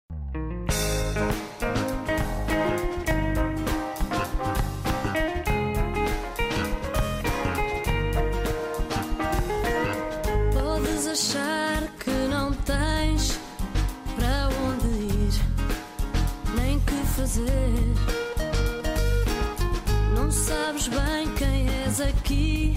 Aqui, 22.00 22.74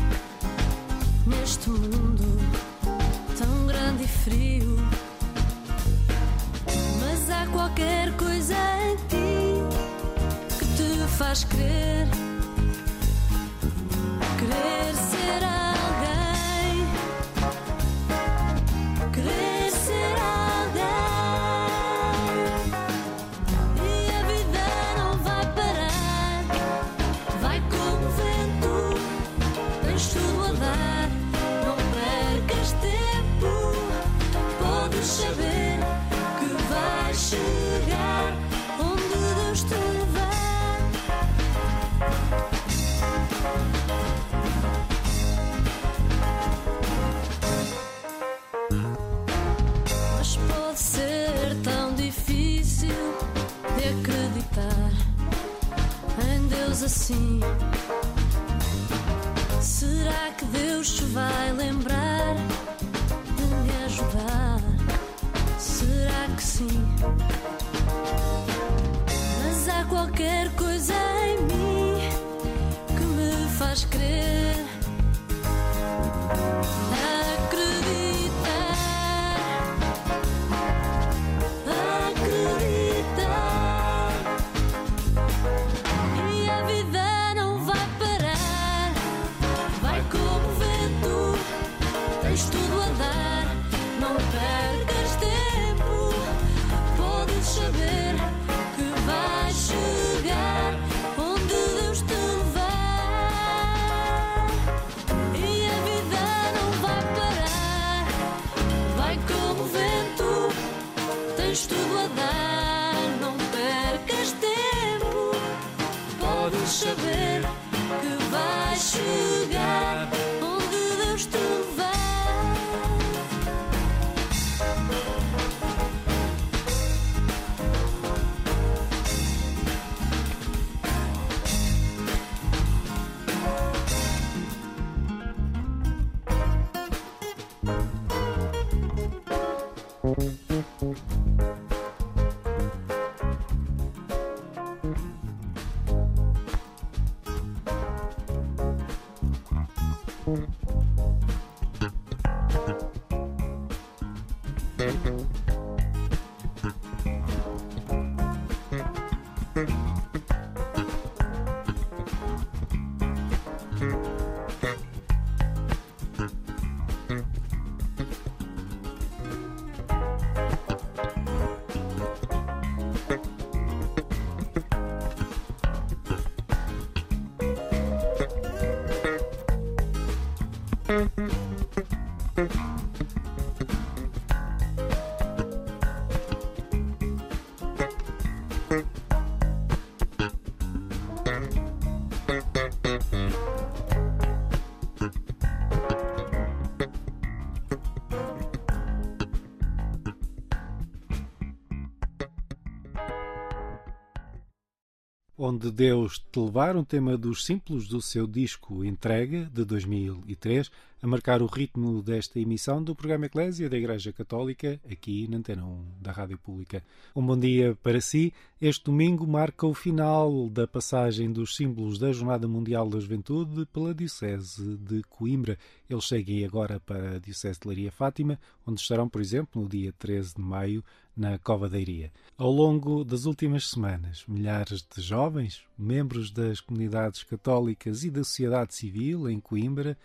Onde 205.49 205.71
Deus 205.71 206.23
te 206.31 206.39
levar, 206.39 206.77
um 206.77 206.83
tema 206.83 207.17
dos 207.17 207.43
simples 207.43 207.87
do 207.87 207.99
seu 208.03 208.27
disco 208.27 208.85
Entrega, 208.85 209.49
de 209.51 209.65
2003, 209.65 210.69
a 211.01 211.07
marcar 211.07 211.41
o 211.41 211.47
ritmo 211.47 212.03
desta 212.03 212.39
emissão 212.39 212.83
do 212.83 212.93
programa 212.93 213.25
Eclésia 213.25 213.67
da 213.67 213.75
Igreja 213.75 214.13
Católica, 214.13 214.79
aqui 214.87 215.27
na 215.27 215.37
Antena 215.37 215.65
1 215.65 215.85
da 215.99 216.11
Rádio 216.11 216.37
Pública. 216.37 216.83
Um 217.15 217.25
bom 217.25 217.35
dia 217.35 217.75
para 217.81 217.99
si. 217.99 218.31
Este 218.61 218.83
domingo 218.85 219.25
marca 219.25 219.65
o 219.65 219.73
final 219.73 220.47
da 220.49 220.67
passagem 220.67 221.31
dos 221.31 221.55
símbolos 221.55 221.97
da 221.97 222.11
Jornada 222.11 222.47
Mundial 222.47 222.87
da 222.87 222.99
Juventude 222.99 223.65
pela 223.73 223.91
Diocese 223.91 224.77
de 224.77 225.01
Coimbra. 225.09 225.57
Eles 225.89 226.07
seguem 226.07 226.45
agora 226.45 226.79
para 226.79 227.15
a 227.15 227.19
Diocese 227.19 227.61
de 227.61 227.67
Leiria 227.67 227.91
Fátima, 227.91 228.39
onde 228.67 228.81
estarão, 228.81 229.09
por 229.09 229.19
exemplo, 229.19 229.63
no 229.63 229.67
dia 229.67 229.91
13 229.97 230.35
de 230.35 230.41
maio, 230.41 230.83
na 231.17 231.39
Cova 231.39 231.67
da 231.67 231.79
Iria. 231.79 232.11
Ao 232.39 232.49
longo 232.49 233.03
das 233.03 233.25
últimas 233.25 233.67
semanas, 233.67 234.23
milhares 234.25 234.81
de 234.81 235.01
jovens, 235.01 235.61
membros 235.77 236.31
das 236.31 236.61
comunidades 236.61 237.21
católicas 237.21 238.05
e 238.05 238.09
da 238.09 238.23
sociedade 238.23 238.73
civil 238.73 239.29
em 239.29 239.41
Coimbra, 239.41 239.97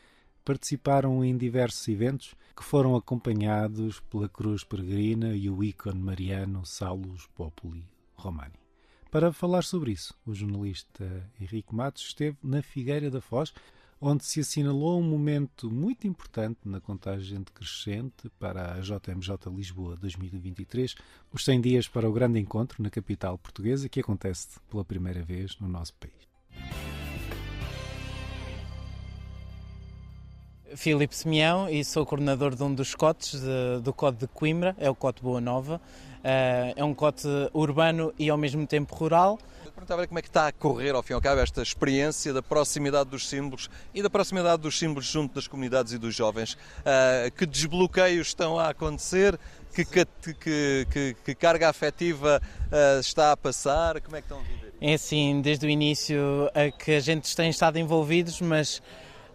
participaram 0.45 1.25
em 1.25 1.37
diversos 1.37 1.87
eventos 1.87 2.35
que 2.57 2.65
foram 2.65 2.97
acompanhados 2.97 4.01
pela 4.11 4.29
Cruz 4.29 4.65
Peregrina 4.65 5.37
e 5.37 5.49
o 5.49 5.63
ícone 5.63 6.01
mariano 6.01 6.67
Salus 6.67 7.29
Populi 7.37 7.87
Romani. 8.17 8.59
Para 9.13 9.33
falar 9.33 9.63
sobre 9.63 9.93
isso, 9.93 10.13
o 10.27 10.35
jornalista 10.35 11.31
Henrique 11.41 11.73
Matos 11.73 12.03
esteve 12.03 12.37
na 12.43 12.63
Figueira 12.63 13.13
da 13.13 13.21
Foz, 13.21 13.55
onde 14.01 14.25
se 14.25 14.41
assinalou 14.41 15.01
um 15.01 15.03
momento 15.03 15.71
muito 15.71 16.07
importante 16.07 16.59
na 16.65 16.81
contagem 16.81 17.39
decrescente 17.39 18.29
para 18.39 18.75
a 18.75 18.81
JMJ 18.81 19.37
Lisboa 19.55 19.97
2023, 19.97 20.95
os 21.33 21.45
100 21.45 21.61
dias 21.61 21.89
para 21.89 22.09
o 22.09 22.13
grande 22.13 22.39
encontro 22.39 22.83
na 22.83 22.91
capital 22.91 23.39
portuguesa, 23.39 23.89
que 23.89 24.01
acontece 24.01 24.49
pela 24.71 24.85
primeira 24.85 25.23
vez 25.23 25.59
no 25.59 25.69
nosso 25.69 25.95
país. 25.95 26.15
Filipe 30.77 31.15
Simeão 31.15 31.69
e 31.69 31.85
sou 31.85 32.05
coordenador 32.05 32.55
de 32.57 32.63
um 32.63 32.75
dos 32.75 32.95
cotes 32.97 33.41
de- 33.41 33.81
do 33.83 33.93
Cote 33.93 34.19
de 34.19 34.27
Coimbra, 34.27 34.75
é 34.79 34.91
o 34.91 34.95
Cote 34.95 35.23
Boa 35.23 35.41
Nova. 35.41 35.81
Eh, 36.25 36.73
é 36.77 36.83
um 36.85 36.95
cote 36.95 37.29
urbano 37.53 38.13
e 38.19 38.31
ao 38.31 38.39
mesmo 38.39 38.67
tempo 38.67 38.95
rural. 38.95 39.39
Eu 39.65 39.71
perguntava 39.73 40.07
como 40.07 40.19
é 40.19 40.23
que 40.23 40.29
está 40.29 40.47
a 40.49 40.53
correr, 40.53 40.95
ao 40.95 41.03
fim 41.03 41.13
e 41.13 41.17
ao 41.17 41.21
cabo, 41.21 41.41
esta 41.41 41.61
experiência 41.63 42.33
da 42.33 42.43
proximidade 42.43 43.11
dos 43.11 43.29
símbolos 43.29 43.69
e 43.93 44.03
da 44.03 44.09
proximidade 44.09 44.63
dos 44.63 44.79
símbolos 44.79 45.05
junto 45.07 45.35
das 45.35 45.47
comunidades 45.47 45.93
e 45.93 45.99
dos 45.99 46.15
jovens. 46.15 46.57
Ah, 46.85 47.31
que 47.37 47.45
desbloqueios 47.45 48.29
estão 48.29 48.59
a 48.59 48.71
acontecer? 48.71 49.39
Que, 49.75 49.85
que, 49.85 50.07
que- 50.89 51.17
que- 51.25 51.35
carga 51.35 51.69
afetiva 51.69 52.41
ah, 52.73 53.01
está 53.01 53.33
a 53.33 53.37
passar? 53.37 54.01
Como 54.01 54.17
é 54.17 54.21
que 54.23 54.27
estão 54.27 54.39
a 54.39 54.43
viver? 54.43 54.73
É 54.81 54.95
assim, 54.95 55.41
desde 55.43 55.67
o 55.67 55.69
início 55.69 56.51
a 56.55 56.71
que 56.71 56.93
a 56.93 57.01
gente 57.01 57.35
tem 57.37 57.51
estado 57.51 57.79
envolvidos, 57.79 58.41
mas 58.41 58.81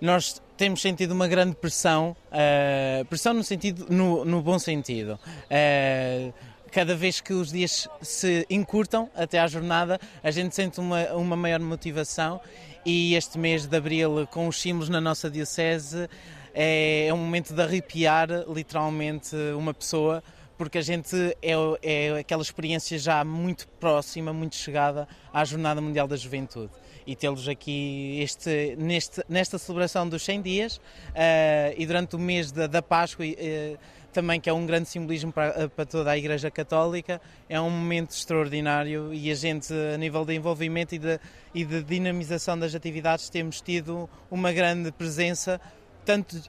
nós 0.01 0.41
temos 0.55 0.81
sentido 0.81 1.11
uma 1.11 1.27
grande 1.27 1.55
pressão, 1.55 2.15
eh, 2.31 3.05
pressão 3.09 3.33
no 3.33 3.43
sentido, 3.43 3.85
no, 3.89 4.23
no 4.25 4.41
bom 4.41 4.59
sentido. 4.59 5.17
Eh, 5.49 6.31
cada 6.69 6.95
vez 6.95 7.19
que 7.19 7.33
os 7.33 7.51
dias 7.51 7.87
se 8.01 8.45
encurtam 8.49 9.09
até 9.15 9.39
à 9.39 9.47
jornada, 9.47 9.99
a 10.23 10.31
gente 10.31 10.55
sente 10.55 10.79
uma, 10.79 11.03
uma 11.13 11.35
maior 11.35 11.59
motivação 11.59 12.39
e 12.85 13.15
este 13.15 13.37
mês 13.37 13.65
de 13.65 13.75
abril, 13.75 14.27
com 14.31 14.47
os 14.47 14.59
símbolos 14.59 14.89
na 14.89 15.01
nossa 15.01 15.29
diocese, 15.29 16.09
é, 16.53 17.07
é 17.07 17.13
um 17.13 17.17
momento 17.17 17.53
de 17.53 17.61
arrepiar 17.61 18.29
literalmente 18.47 19.35
uma 19.55 19.73
pessoa 19.73 20.23
porque 20.59 20.77
a 20.77 20.81
gente 20.81 21.15
é, 21.41 21.53
é 21.81 22.19
aquela 22.19 22.41
experiência 22.41 22.99
já 22.99 23.23
muito 23.23 23.65
próxima, 23.79 24.33
muito 24.33 24.57
chegada 24.57 25.07
à 25.33 25.45
Jornada 25.45 25.79
Mundial 25.79 26.05
da 26.05 26.17
Juventude. 26.17 26.69
E 27.07 27.15
tê-los 27.15 27.47
aqui 27.47 28.19
este, 28.21 28.75
neste, 28.77 29.23
nesta 29.29 29.57
celebração 29.57 30.07
dos 30.07 30.21
100 30.21 30.41
dias 30.41 30.81
eh, 31.15 31.73
e 31.77 31.85
durante 31.85 32.17
o 32.17 32.19
mês 32.19 32.51
da, 32.51 32.67
da 32.67 32.81
Páscoa, 32.81 33.25
eh, 33.25 33.77
também 34.11 34.39
que 34.39 34.49
é 34.49 34.53
um 34.53 34.65
grande 34.65 34.89
simbolismo 34.89 35.31
para, 35.31 35.69
para 35.69 35.85
toda 35.85 36.11
a 36.11 36.17
Igreja 36.17 36.49
Católica, 36.51 37.21
é 37.47 37.59
um 37.59 37.69
momento 37.69 38.11
extraordinário 38.11 39.13
e 39.13 39.31
a 39.31 39.35
gente, 39.35 39.73
a 39.73 39.97
nível 39.97 40.25
de 40.25 40.33
envolvimento 40.33 40.95
e 40.95 40.99
de, 40.99 41.19
e 41.53 41.63
de 41.63 41.83
dinamização 41.83 42.57
das 42.57 42.73
atividades, 42.75 43.29
temos 43.29 43.61
tido 43.61 44.09
uma 44.29 44.51
grande 44.51 44.91
presença, 44.91 45.59
tanto 46.05 46.41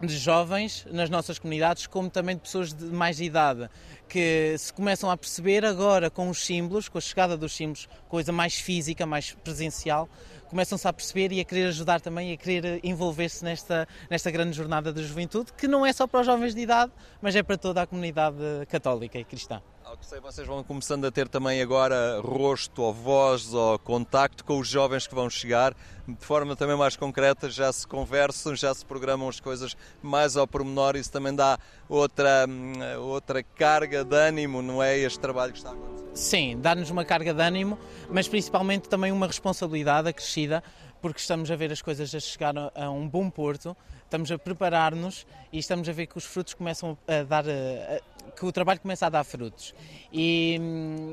de 0.00 0.16
jovens 0.18 0.86
nas 0.90 1.08
nossas 1.08 1.38
comunidades, 1.38 1.86
como 1.86 2.10
também 2.10 2.36
de 2.36 2.42
pessoas 2.42 2.72
de 2.72 2.84
mais 2.84 3.20
idade, 3.20 3.68
que 4.08 4.54
se 4.58 4.72
começam 4.72 5.10
a 5.10 5.16
perceber 5.16 5.64
agora 5.64 6.10
com 6.10 6.28
os 6.28 6.44
símbolos, 6.44 6.88
com 6.88 6.98
a 6.98 7.00
chegada 7.00 7.36
dos 7.36 7.56
símbolos, 7.56 7.88
coisa 8.08 8.30
mais 8.30 8.56
física, 8.56 9.06
mais 9.06 9.32
presencial, 9.32 10.08
começam-se 10.46 10.86
a 10.86 10.92
perceber 10.92 11.32
e 11.32 11.40
a 11.40 11.44
querer 11.44 11.68
ajudar 11.68 12.00
também, 12.00 12.32
a 12.32 12.36
querer 12.36 12.80
envolver-se 12.82 13.44
nesta, 13.44 13.86
nesta 14.10 14.30
grande 14.30 14.56
jornada 14.56 14.92
da 14.92 15.02
juventude, 15.02 15.52
que 15.52 15.68
não 15.68 15.84
é 15.84 15.92
só 15.92 16.06
para 16.06 16.20
os 16.20 16.26
jovens 16.26 16.54
de 16.54 16.60
idade, 16.60 16.92
mas 17.20 17.36
é 17.36 17.42
para 17.42 17.56
toda 17.56 17.82
a 17.82 17.86
comunidade 17.86 18.36
católica 18.68 19.18
e 19.18 19.24
cristã. 19.24 19.60
Que 20.00 20.06
sei, 20.06 20.20
vocês 20.20 20.46
vão 20.46 20.62
começando 20.62 21.04
a 21.06 21.10
ter 21.10 21.28
também 21.28 21.60
agora 21.60 22.20
rosto 22.20 22.80
ou 22.82 22.92
voz 22.92 23.52
ou 23.52 23.76
contacto 23.78 24.44
com 24.44 24.58
os 24.58 24.68
jovens 24.68 25.06
que 25.06 25.14
vão 25.14 25.28
chegar, 25.28 25.74
de 26.06 26.24
forma 26.24 26.54
também 26.54 26.76
mais 26.76 26.94
concreta, 26.96 27.50
já 27.50 27.72
se 27.72 27.86
conversam, 27.88 28.54
já 28.54 28.72
se 28.72 28.84
programam 28.84 29.28
as 29.28 29.40
coisas 29.40 29.76
mais 30.02 30.36
ao 30.36 30.46
pormenor, 30.46 30.94
isso 30.96 31.10
também 31.10 31.34
dá 31.34 31.58
outra, 31.88 32.46
hum, 32.48 32.74
outra 33.00 33.42
carga 33.42 34.04
de 34.04 34.14
ânimo, 34.16 34.62
não 34.62 34.80
é? 34.82 34.96
Este 34.96 35.18
trabalho 35.18 35.52
que 35.52 35.58
está 35.58 35.70
a 35.70 35.72
acontecer. 35.72 36.06
Sim, 36.14 36.58
dá-nos 36.60 36.88
uma 36.90 37.04
carga 37.04 37.34
de 37.34 37.42
ânimo, 37.42 37.76
mas 38.08 38.28
principalmente 38.28 38.88
também 38.88 39.10
uma 39.10 39.26
responsabilidade 39.26 40.08
acrescida, 40.08 40.62
porque 41.02 41.18
estamos 41.20 41.50
a 41.50 41.56
ver 41.56 41.72
as 41.72 41.82
coisas 41.82 42.14
a 42.14 42.20
chegar 42.20 42.54
a 42.74 42.90
um 42.90 43.08
bom 43.08 43.28
porto, 43.28 43.76
estamos 44.04 44.30
a 44.30 44.38
preparar-nos 44.38 45.26
e 45.52 45.58
estamos 45.58 45.88
a 45.88 45.92
ver 45.92 46.06
que 46.06 46.16
os 46.16 46.24
frutos 46.24 46.54
começam 46.54 46.96
a 47.08 47.22
dar, 47.24 47.44
a- 47.48 47.50
a- 47.96 48.00
que 48.34 48.44
o 48.44 48.52
trabalho 48.52 48.80
começa 48.80 49.06
a 49.06 49.08
dar 49.08 49.24
frutos. 49.24 49.74
E, 50.12 50.58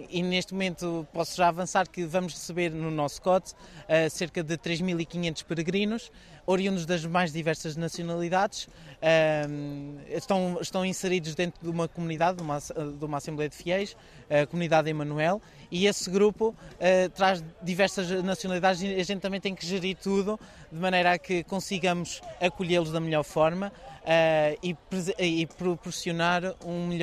e 0.10 0.24
neste 0.24 0.54
momento 0.54 1.08
posso 1.14 1.36
já 1.38 1.48
avançar 1.48 1.88
que 1.88 2.06
vamos 2.06 2.34
receber 2.34 2.72
no 2.72 2.90
nosso 2.90 3.22
COT 3.22 3.54
eh, 3.88 4.10
cerca 4.10 4.44
de 4.44 4.58
3.500 4.58 5.44
peregrinos, 5.44 6.12
oriundos 6.46 6.86
das 6.86 7.06
mais 7.06 7.32
diversas 7.32 7.76
nacionalidades, 7.76 8.68
Ahm, 9.04 9.98
estão, 10.08 10.58
estão 10.62 10.86
inseridos 10.86 11.36
dentro 11.36 11.62
de 11.62 11.70
uma 11.70 11.90
comunidade, 11.90 12.38
de 12.38 12.42
uma, 12.42 12.58
de 12.60 13.04
uma 13.04 13.18
Assembleia 13.18 13.50
de 13.50 13.56
Fiéis, 13.58 13.98
a 14.30 14.48
comunidade 14.48 14.90
Emanuel, 14.90 15.42
e 15.70 15.88
esse 15.88 16.10
grupo 16.10 16.56
eh, 16.80 17.10
traz 17.10 17.44
diversas 17.62 18.10
nacionalidades 18.24 18.82
e 18.82 18.96
a 18.96 19.04
gente 19.04 19.20
também 19.20 19.42
tem 19.42 19.54
que 19.54 19.66
gerir 19.66 19.98
tudo 19.98 20.40
de 20.72 20.80
maneira 20.80 21.12
a 21.12 21.18
que 21.18 21.44
consigamos 21.44 22.22
acolhê-los 22.40 22.94
da 22.94 23.02
melhor 23.02 23.24
forma 23.24 23.74
eh, 24.06 24.58
e, 24.64 24.74
e 25.20 25.48
proporcionar 25.48 26.56
um 26.66 26.88
melhor 26.88 27.03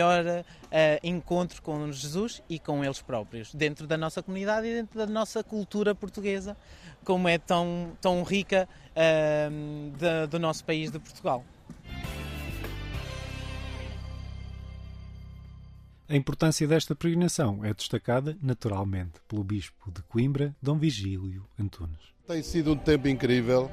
eh, 0.71 1.01
encontro 1.03 1.61
com 1.63 1.91
Jesus 1.93 2.43
e 2.49 2.59
com 2.59 2.85
eles 2.85 3.01
próprios, 3.03 3.55
dentro 3.55 3.87
da 3.87 3.97
nossa 3.97 4.23
comunidade 4.23 4.67
e 4.67 4.75
dentro 4.75 4.99
da 4.99 5.07
nossa 5.07 5.43
cultura 5.45 5.95
portuguesa, 5.95 6.57
como 7.05 7.29
é 7.29 7.39
tão, 7.39 7.93
tão 8.01 8.23
rica 8.23 8.69
eh, 8.95 9.49
da- 9.99 10.27
do 10.27 10.39
nosso 10.39 10.65
país 10.65 10.91
de 10.91 10.99
Portugal. 10.99 11.45
A 16.09 16.17
importância 16.17 16.67
desta 16.67 16.95
peregrinação 16.97 17.65
é 17.65 17.73
destacada, 17.73 18.37
naturalmente, 18.43 19.13
pelo 19.29 19.45
Bispo 19.45 19.93
de 19.93 20.03
Coimbra, 20.03 20.53
Dom 20.61 20.77
Vigílio 20.77 21.47
Antunes. 21.59 22.01
Tem 22.27 22.43
sido 22.43 22.73
um 22.73 22.77
tempo 22.77 23.07
incrível, 23.07 23.71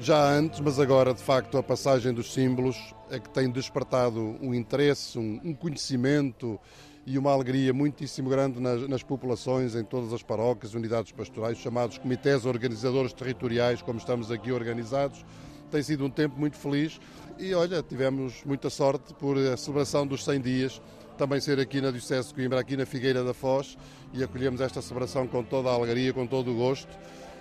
já 0.00 0.32
antes, 0.32 0.60
mas 0.60 0.80
agora, 0.80 1.12
de 1.12 1.22
facto, 1.22 1.58
a 1.58 1.62
passagem 1.62 2.12
dos 2.12 2.32
símbolos 2.32 2.76
é 3.10 3.18
que 3.18 3.28
tem 3.28 3.50
despertado 3.50 4.38
um 4.40 4.54
interesse, 4.54 5.18
um, 5.18 5.54
conhecimento 5.54 6.58
e 7.06 7.18
uma 7.18 7.30
alegria 7.32 7.72
muitíssimo 7.74 8.30
grande 8.30 8.60
nas, 8.60 8.88
nas 8.88 9.02
populações, 9.02 9.74
em 9.74 9.84
todas 9.84 10.12
as 10.12 10.22
paróquias, 10.22 10.74
unidades 10.74 11.12
pastorais, 11.12 11.58
chamados 11.58 11.98
comitês 11.98 12.46
organizadores 12.46 13.12
territoriais, 13.12 13.82
como 13.82 13.98
estamos 13.98 14.30
aqui 14.30 14.50
organizados. 14.50 15.24
Tem 15.70 15.82
sido 15.82 16.04
um 16.04 16.10
tempo 16.10 16.38
muito 16.38 16.56
feliz 16.56 16.98
e, 17.38 17.52
olha, 17.52 17.82
tivemos 17.82 18.42
muita 18.44 18.70
sorte 18.70 19.12
por 19.14 19.36
a 19.36 19.56
celebração 19.56 20.06
dos 20.06 20.24
100 20.24 20.40
dias 20.40 20.82
também 21.20 21.38
ser 21.38 21.60
aqui 21.60 21.82
na 21.82 21.90
Diocese 21.90 22.28
de 22.28 22.34
Coimbra, 22.34 22.58
aqui 22.58 22.78
na 22.78 22.86
Figueira 22.86 23.22
da 23.22 23.34
Foz, 23.34 23.76
e 24.14 24.24
acolhemos 24.24 24.58
esta 24.62 24.80
celebração 24.80 25.26
com 25.26 25.44
toda 25.44 25.68
a 25.68 25.74
alegria, 25.74 26.14
com 26.14 26.26
todo 26.26 26.50
o 26.50 26.54
gosto, 26.54 26.88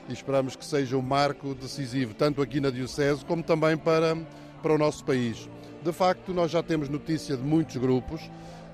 e 0.10 0.14
esperamos 0.14 0.56
que 0.56 0.66
seja 0.66 0.98
um 0.98 1.02
marco 1.02 1.54
decisivo, 1.54 2.16
tanto 2.16 2.42
aqui 2.42 2.60
na 2.60 2.72
Diocese 2.72 3.24
como 3.24 3.44
também 3.44 3.78
para, 3.78 4.18
para 4.62 4.74
o 4.74 4.78
nosso 4.78 5.06
país. 5.06 5.48
De 5.84 5.94
facto, 5.94 6.34
nós 6.34 6.50
já 6.50 6.64
temos 6.64 6.90
notícia 6.90 7.38
de 7.38 7.44
muitos 7.44 7.78
grupos, 7.78 8.20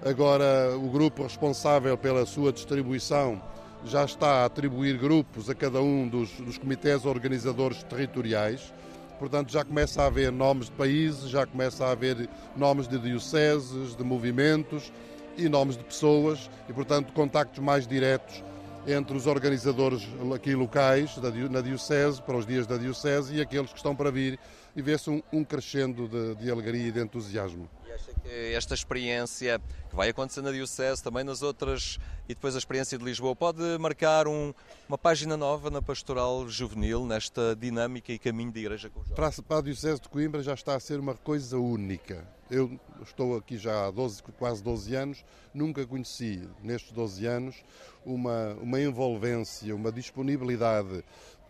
agora 0.03 0.75
o 0.77 0.89
grupo 0.89 1.23
responsável 1.23 1.97
pela 1.97 2.25
sua 2.25 2.53
distribuição 2.53 3.41
já 3.83 4.03
está 4.03 4.41
a 4.41 4.45
atribuir 4.45 4.97
grupos 4.97 5.49
a 5.49 5.53
cada 5.53 5.81
um 5.81 6.07
dos, 6.07 6.31
dos 6.31 6.57
comitês 6.57 7.05
organizadores 7.05 7.83
territoriais. 7.83 8.73
Portanto, 9.19 9.51
já 9.51 9.63
começa 9.63 10.01
a 10.01 10.07
haver 10.07 10.31
nomes 10.31 10.65
de 10.67 10.71
países, 10.71 11.29
já 11.29 11.45
começa 11.45 11.85
a 11.85 11.91
haver 11.91 12.27
nomes 12.55 12.87
de 12.87 12.97
dioceses, 12.97 13.95
de 13.95 14.03
movimentos 14.03 14.91
e 15.37 15.47
nomes 15.47 15.77
de 15.77 15.83
pessoas 15.83 16.49
e, 16.67 16.73
portanto, 16.73 17.13
contactos 17.13 17.63
mais 17.63 17.85
diretos 17.85 18.43
entre 18.87 19.17
os 19.17 19.25
organizadores 19.27 20.07
aqui 20.33 20.53
locais 20.55 21.17
da 21.17 21.31
na 21.31 21.61
Diocese, 21.61 22.21
para 22.21 22.37
os 22.37 22.45
dias 22.45 22.67
da 22.67 22.77
Diocese, 22.77 23.35
e 23.35 23.41
aqueles 23.41 23.71
que 23.71 23.77
estão 23.77 23.95
para 23.95 24.11
vir 24.11 24.39
e 24.75 24.81
vê-se 24.81 25.09
um, 25.09 25.21
um 25.31 25.43
crescendo 25.43 26.07
de, 26.07 26.35
de 26.35 26.51
alegria 26.51 26.87
e 26.87 26.91
de 26.91 26.99
entusiasmo. 26.99 27.69
E 27.87 27.91
acha 27.91 28.11
que 28.13 28.53
esta 28.53 28.73
experiência 28.73 29.59
que 29.89 29.95
vai 29.95 30.09
acontecer 30.09 30.41
na 30.41 30.51
Diocese, 30.51 31.01
também 31.01 31.23
nas 31.23 31.41
outras, 31.41 31.97
e 32.27 32.35
depois 32.35 32.55
a 32.55 32.57
experiência 32.57 32.97
de 32.97 33.03
Lisboa, 33.03 33.35
pode 33.35 33.61
marcar 33.79 34.27
um- 34.27 34.53
uma 34.87 34.97
página 34.97 35.37
nova 35.37 35.69
na 35.69 35.81
pastoral 35.81 36.47
juvenil, 36.47 37.05
nesta 37.05 37.55
dinâmica 37.55 38.11
e 38.11 38.19
caminho 38.19 38.51
de 38.51 38.59
igreja 38.59 38.89
com 38.89 38.99
os 38.99 39.07
jovens? 39.07 39.39
Para 39.41 39.57
a 39.59 39.61
Diocese 39.61 40.01
de 40.01 40.09
Coimbra 40.09 40.43
já 40.43 40.53
está 40.53 40.75
a 40.75 40.79
ser 40.79 40.99
uma 40.99 41.15
coisa 41.15 41.57
única. 41.57 42.27
Eu 42.49 42.79
estou 43.01 43.35
aqui 43.35 43.57
já 43.57 43.87
há 43.87 43.91
12, 43.91 44.21
quase 44.37 44.61
12 44.61 44.95
anos, 44.95 45.25
nunca 45.51 45.85
conheci 45.85 46.47
nestes 46.61 46.91
12 46.91 47.25
anos 47.25 47.63
uma, 48.05 48.53
uma 48.61 48.79
envolvência, 48.79 49.75
uma 49.75 49.91
disponibilidade 49.91 51.03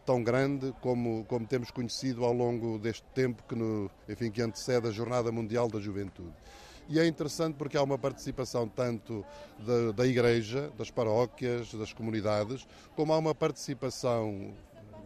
tão 0.05 0.23
grande 0.23 0.73
como, 0.81 1.25
como 1.25 1.45
temos 1.45 1.69
conhecido 1.69 2.23
ao 2.23 2.31
longo 2.31 2.79
deste 2.79 3.03
tempo 3.13 3.43
que, 3.43 3.55
no, 3.55 3.91
enfim, 4.07 4.31
que 4.31 4.41
antecede 4.41 4.87
a 4.87 4.91
Jornada 4.91 5.31
Mundial 5.31 5.67
da 5.67 5.81
Juventude. 5.81 6.33
E 6.87 6.99
é 6.99 7.05
interessante 7.05 7.55
porque 7.55 7.75
há 7.75 7.81
uma 7.81 7.97
participação 7.97 8.67
tanto 8.67 9.25
da, 9.59 9.91
da 9.91 10.07
Igreja, 10.07 10.71
das 10.77 10.91
paróquias, 10.91 11.73
das 11.73 11.91
comunidades, 11.91 12.65
como 12.95 13.11
há 13.11 13.17
uma 13.17 13.33
participação 13.33 14.53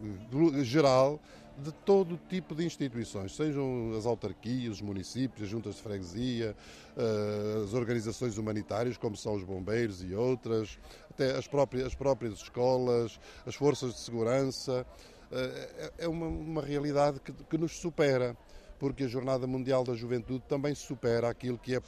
eh, 0.02 0.62
geral 0.62 1.18
de 1.60 1.72
todo 1.72 2.18
tipo 2.28 2.54
de 2.54 2.64
instituições, 2.64 3.36
sejam 3.36 3.92
as 3.96 4.06
autarquias, 4.06 4.76
os 4.76 4.80
municípios, 4.80 5.44
as 5.44 5.48
juntas 5.48 5.76
de 5.76 5.82
freguesia, 5.82 6.56
eh, 6.96 7.62
as 7.64 7.74
organizações 7.74 8.38
humanitárias, 8.38 8.96
como 8.96 9.16
são 9.16 9.34
os 9.34 9.44
bombeiros 9.44 10.02
e 10.02 10.14
outras, 10.14 10.78
até 11.10 11.36
as 11.36 11.46
próprias, 11.46 11.86
as 11.86 11.94
próprias 11.94 12.34
escolas, 12.34 13.20
as 13.46 13.54
forças 13.54 13.94
de 13.94 14.00
segurança. 14.00 14.86
Eh, 15.30 15.92
É 15.98 16.04
é 16.04 16.08
uma, 16.08 16.26
uma 16.26 16.62
realidade 16.62 17.20
que, 17.20 17.32
que 17.32 17.58
nos 17.58 17.72
supera 17.78 18.36
porque 18.80 19.04
a 19.04 19.08
Jornada 19.08 19.46
Mundial 19.46 19.84
da 19.84 19.94
Juventude 19.94 20.42
também 20.48 20.74
supera 20.74 21.28
aquilo 21.28 21.58
que 21.58 21.76
é 21.76 21.82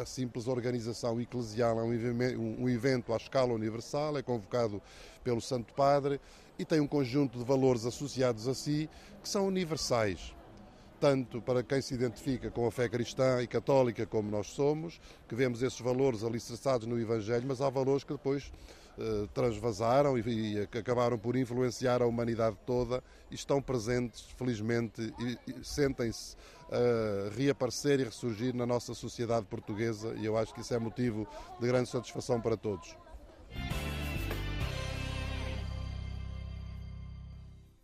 a, 0.00 0.04
simples 0.04 0.48
organização 0.48 1.20
eclesial, 1.20 1.78
é 1.78 1.84
um 1.84 2.68
evento 2.68 3.12
à 3.14 3.16
escala 3.16 3.54
universal, 3.54 4.18
é 4.18 4.22
convocado 4.22 4.82
pelo 5.22 5.40
Santo 5.40 5.72
Padre 5.72 6.20
e 6.58 6.64
tem 6.64 6.80
um 6.80 6.86
conjunto 6.86 7.38
de 7.38 7.44
valores 7.44 7.86
associados 7.86 8.46
a 8.48 8.54
si 8.54 8.88
que 9.22 9.28
são 9.28 9.46
universais, 9.46 10.34
tanto 11.00 11.40
para 11.40 11.62
quem 11.62 11.80
se 11.80 11.94
identifica 11.94 12.50
com 12.50 12.66
a 12.66 12.70
fé 12.70 12.88
cristã 12.88 13.42
e 13.42 13.46
católica 13.46 14.06
como 14.06 14.30
nós 14.30 14.48
somos, 14.48 15.00
que 15.28 15.34
vemos 15.34 15.62
esses 15.62 15.80
valores 15.80 16.22
alicerçados 16.22 16.86
no 16.86 17.00
Evangelho, 17.00 17.44
mas 17.46 17.60
há 17.60 17.68
valores 17.68 18.04
que 18.04 18.12
depois 18.12 18.52
eh, 18.98 19.26
transvasaram 19.32 20.18
e, 20.18 20.54
e 20.54 20.60
acabaram 20.60 21.18
por 21.18 21.34
influenciar 21.34 22.02
a 22.02 22.06
humanidade 22.06 22.58
toda 22.66 23.02
e 23.30 23.34
estão 23.34 23.60
presentes, 23.62 24.20
felizmente, 24.36 25.14
e, 25.18 25.38
e 25.50 25.64
sentem-se 25.64 26.36
a 26.70 27.34
reaparecer 27.34 28.00
e 28.00 28.04
ressurgir 28.04 28.54
na 28.54 28.66
nossa 28.66 28.92
sociedade 28.92 29.46
portuguesa 29.46 30.14
e 30.18 30.26
eu 30.26 30.36
acho 30.36 30.52
que 30.52 30.60
isso 30.60 30.74
é 30.74 30.78
motivo 30.78 31.26
de 31.58 31.66
grande 31.66 31.88
satisfação 31.88 32.38
para 32.38 32.56
todos. 32.56 32.94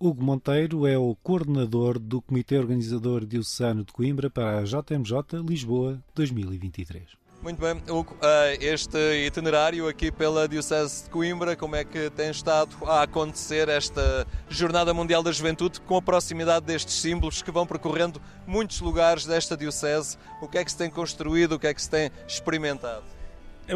Hugo 0.00 0.22
Monteiro 0.22 0.86
é 0.86 0.96
o 0.96 1.16
coordenador 1.24 1.98
do 1.98 2.22
Comitê 2.22 2.56
Organizador 2.56 3.26
Diocesano 3.26 3.84
de 3.84 3.92
Coimbra 3.92 4.30
para 4.30 4.60
a 4.60 4.62
JMJ 4.62 5.42
Lisboa 5.44 6.00
2023. 6.14 7.02
Muito 7.42 7.60
bem, 7.60 7.82
Hugo, 7.88 8.16
eh, 8.22 8.58
este 8.60 8.96
itinerário 9.26 9.88
aqui 9.88 10.12
pela 10.12 10.46
Diocese 10.46 11.02
de 11.02 11.10
Coimbra, 11.10 11.56
como 11.56 11.74
é 11.74 11.82
que 11.82 12.10
tem 12.10 12.30
estado 12.30 12.76
a 12.86 13.02
acontecer 13.02 13.68
esta 13.68 14.24
Jornada 14.48 14.94
Mundial 14.94 15.20
da 15.20 15.32
Juventude 15.32 15.80
com 15.80 15.96
a 15.96 16.02
proximidade 16.02 16.64
destes 16.64 16.94
símbolos 16.94 17.42
que 17.42 17.50
vão 17.50 17.66
percorrendo 17.66 18.22
muitos 18.46 18.80
lugares 18.80 19.26
desta 19.26 19.56
Diocese? 19.56 20.16
O 20.40 20.46
que 20.46 20.58
é 20.58 20.64
que 20.64 20.70
se 20.70 20.78
tem 20.78 20.90
construído, 20.90 21.56
o 21.56 21.58
que 21.58 21.66
é 21.66 21.74
que 21.74 21.82
se 21.82 21.90
tem 21.90 22.12
experimentado? 22.24 23.02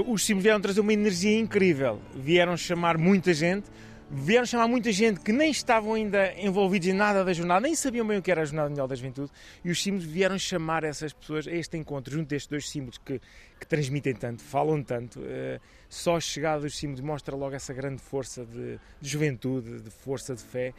Os 0.07 0.25
símbolos 0.25 0.45
vieram 0.45 0.61
trazer 0.61 0.81
uma 0.81 0.93
energia 0.93 1.37
incrível. 1.37 2.01
Vieram 2.15 2.57
chamar 2.57 2.97
muita 2.97 3.35
gente 3.35 3.67
vieram 4.13 4.45
chamar 4.45 4.69
muita 4.69 4.93
gente 4.93 5.21
que 5.21 5.33
nem 5.33 5.51
estavam 5.51 5.95
ainda 5.95 6.35
envolvidos 6.35 6.87
em 6.87 6.93
nada 6.93 7.25
da 7.25 7.33
jornada, 7.33 7.63
nem 7.63 7.75
sabiam 7.75 8.07
bem 8.07 8.19
o 8.19 8.23
que 8.23 8.31
era 8.31 8.43
a 8.43 8.45
Jornada 8.45 8.69
Mundial 8.69 8.87
da 8.87 8.95
Juventude, 8.95 9.33
e 9.65 9.71
os 9.71 9.83
símbolos 9.83 10.05
vieram 10.05 10.39
chamar 10.39 10.85
essas 10.85 11.15
pessoas 11.15 11.49
a 11.49 11.51
este 11.51 11.79
encontro, 11.79 12.13
junto 12.13 12.29
destes 12.29 12.47
dois 12.47 12.69
símbolos 12.69 12.99
que, 12.99 13.21
que 13.59 13.67
transmitem 13.67 14.15
tanto, 14.15 14.43
falam 14.43 14.83
tanto. 14.83 15.21
Uh, 15.21 15.59
só 15.89 16.17
a 16.17 16.21
chegada 16.21 16.61
dos 16.61 16.77
símbolos 16.77 17.01
mostra 17.01 17.35
logo 17.35 17.55
essa 17.55 17.73
grande 17.73 18.03
força 18.03 18.45
de, 18.45 18.79
de 19.01 19.09
juventude, 19.09 19.81
de 19.81 19.91
força 19.91 20.35
de 20.35 20.43
fé, 20.43 20.75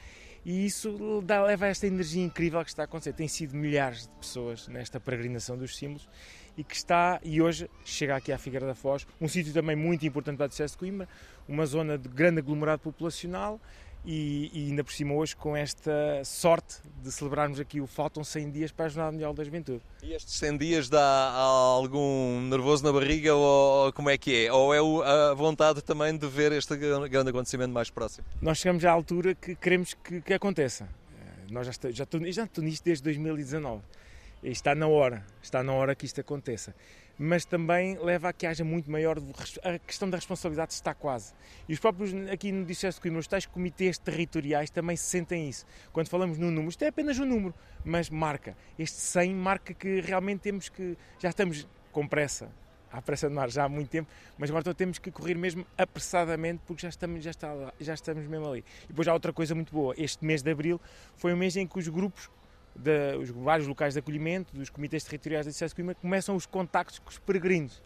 e 0.46 0.65
isso 0.65 1.22
dá, 1.24 1.43
leva 1.43 1.65
a 1.65 1.69
esta 1.69 1.88
energia 1.88 2.24
incrível 2.24 2.62
que 2.63 2.69
está 2.69 2.84
a 2.84 2.86
acontecer. 2.86 3.13
Tem 3.13 3.28
sido 3.28 3.56
milhares 3.56 4.04
de 4.04 4.10
pessoas 4.19 4.67
nesta 4.67 5.00
peregrinação 5.00 5.58
dos 5.58 5.78
símbolos 5.78 6.08
e 6.58 6.63
que 6.63 6.76
está, 6.76 7.20
e 7.24 7.42
hoje 7.42 7.70
chega 7.84 8.16
aqui 8.16 8.32
à 8.32 8.38
Figueira 8.38 8.66
da 8.66 8.76
Foz, 8.76 9.08
um 9.20 9.28
sítio 9.28 9.54
também 9.54 9.76
muito 9.76 10.06
importante 10.06 10.38
para 10.38 10.46
o 10.46 10.50
Distrito 10.50 10.72
de 10.72 10.78
Coimbra, 10.78 11.10
uma 11.48 11.66
zona 11.66 11.98
de 11.98 12.08
grande 12.08 12.39
aglomerado 12.39 12.82
populacional 12.82 13.60
e, 14.06 14.52
e, 14.54 14.70
ainda 14.70 14.84
por 14.84 14.92
cima 14.92 15.13
hoje 15.13 15.36
com 15.36 15.56
esta 15.56 16.22
sorte 16.26 16.76
de 17.02 17.12
celebrarmos 17.12 17.60
aqui 17.60 17.80
o 17.80 17.88
Faltam 17.88 18.24
100 18.24 18.52
Dias 18.52 18.72
para 18.72 18.86
a 18.86 18.89
Jornada 18.89 19.12
Mundial 19.13 19.34
da 19.34 19.44
Juventude. 19.44 19.82
E 20.02 20.13
estes 20.13 20.34
100 20.36 20.58
dias 20.58 20.89
dá 20.89 21.32
algum 21.32 22.42
nervoso 22.42 22.84
na 22.84 22.92
barriga 22.92 23.34
ou 23.34 23.94
como 23.94 24.10
é 24.10 24.18
que 24.18 24.46
é? 24.46 24.52
Ou 24.52 24.74
é 24.74 25.30
a 25.32 25.34
vontade 25.34 25.82
também 25.82 26.18
de 26.18 26.28
ver 26.28 26.52
este 26.52 26.76
grande 26.76 27.30
acontecimento 27.30 27.72
mais 27.72 27.89
próximo? 27.89 28.28
Nós 28.42 28.58
chegamos 28.58 28.84
à 28.84 28.92
altura 28.92 29.36
que 29.36 29.56
queremos 29.56 29.94
que, 29.94 30.22
que 30.22 30.34
aconteça. 30.34 30.84
Eh, 30.84 31.52
nós 31.52 31.68
já, 31.68 31.74
já, 31.92 32.04
estou, 32.04 32.32
já 32.32 32.44
estou 32.44 32.63
nisto 32.63 32.84
desde 32.84 33.04
2019. 33.06 33.82
Está 34.44 34.76
na 34.76 34.88
hora, 34.88 35.26
está 35.42 35.64
na 35.64 35.74
hora 35.74 35.96
que 35.96 36.06
isto 36.06 36.20
aconteça 36.20 36.76
mas 37.18 37.46
também 37.46 37.98
leva 38.00 38.30
a 38.30 38.34
que 38.34 38.46
haja 38.46 38.64
muito 38.64 38.90
maior. 38.90 39.18
A 39.64 39.80
questão 39.80 40.10
da 40.10 40.18
responsabilidade 40.18 40.74
está 40.74 40.94
quase. 40.94 41.34
E 41.68 41.74
os 41.74 41.80
próprios, 41.80 42.12
aqui 42.30 42.52
no 42.52 42.66
Distrito 42.66 42.96
de 42.96 43.02
Coimbra, 43.02 43.20
os 43.20 43.28
tais 43.28 43.46
comitês 43.46 43.98
territoriais 43.98 44.70
também 44.70 44.96
se 44.96 45.06
sentem 45.06 45.48
isso. 45.48 45.66
Quando 45.92 46.10
falamos 46.10 46.38
no 46.38 46.48
número, 46.48 46.70
isto 46.70 46.84
é 46.84 46.88
apenas 46.88 47.20
um 47.20 47.26
número, 47.26 47.54
mas 47.86 48.10
marca. 48.10 48.58
Este 48.78 48.98
100 48.98 49.36
marca 49.36 49.74
que 49.74 50.02
realmente 50.02 50.42
temos 50.42 50.70
que. 50.70 50.98
Já 51.20 51.30
estamos 51.30 51.68
com 51.92 52.08
pressa. 52.08 52.50
Há 52.92 53.02
pressa 53.02 53.28
de 53.28 53.34
mar 53.34 53.50
já 53.50 53.64
há 53.64 53.70
muito 53.70 53.90
tempo, 53.90 54.08
mas 54.38 54.52
agora 54.52 54.62
então 54.62 54.74
temos 54.74 55.00
que 55.00 55.10
correr 55.10 55.34
mesmo 55.34 55.66
apressadamente 55.76 56.62
porque 56.64 56.84
já 56.84 56.90
estamos, 56.90 57.24
já, 57.24 57.32
está 57.32 57.52
lá, 57.52 57.74
já 57.80 57.96
estamos 57.96 58.28
mesmo 58.28 58.48
ali. 58.48 58.64
E 58.84 58.88
depois 58.90 59.08
há 59.08 59.14
outra 59.14 59.34
coisa 59.34 59.56
muito 59.56 59.74
boa. 59.74 59.96
Este 59.98 60.24
mês 60.24 60.44
de 60.44 60.52
abril 60.52 60.80
foi 61.16 61.34
um 61.34 61.38
mês 61.38 61.58
em 61.58 61.66
que 61.66 61.80
os 61.80 61.88
grupos 61.88 62.30
de, 62.76 63.16
os 63.18 63.30
vários 63.30 63.68
locais 63.68 63.94
de 63.94 64.00
acolhimento, 64.00 64.56
dos 64.56 64.70
comitês 64.70 65.04
territoriais 65.04 65.46
de 65.46 65.52
acesso 65.52 65.76
Coimbra, 65.76 65.96
começam 65.96 66.36
os 66.36 66.46
contactos 66.46 67.00
com 67.00 67.10
os 67.10 67.20
peregrinos. 67.20 67.82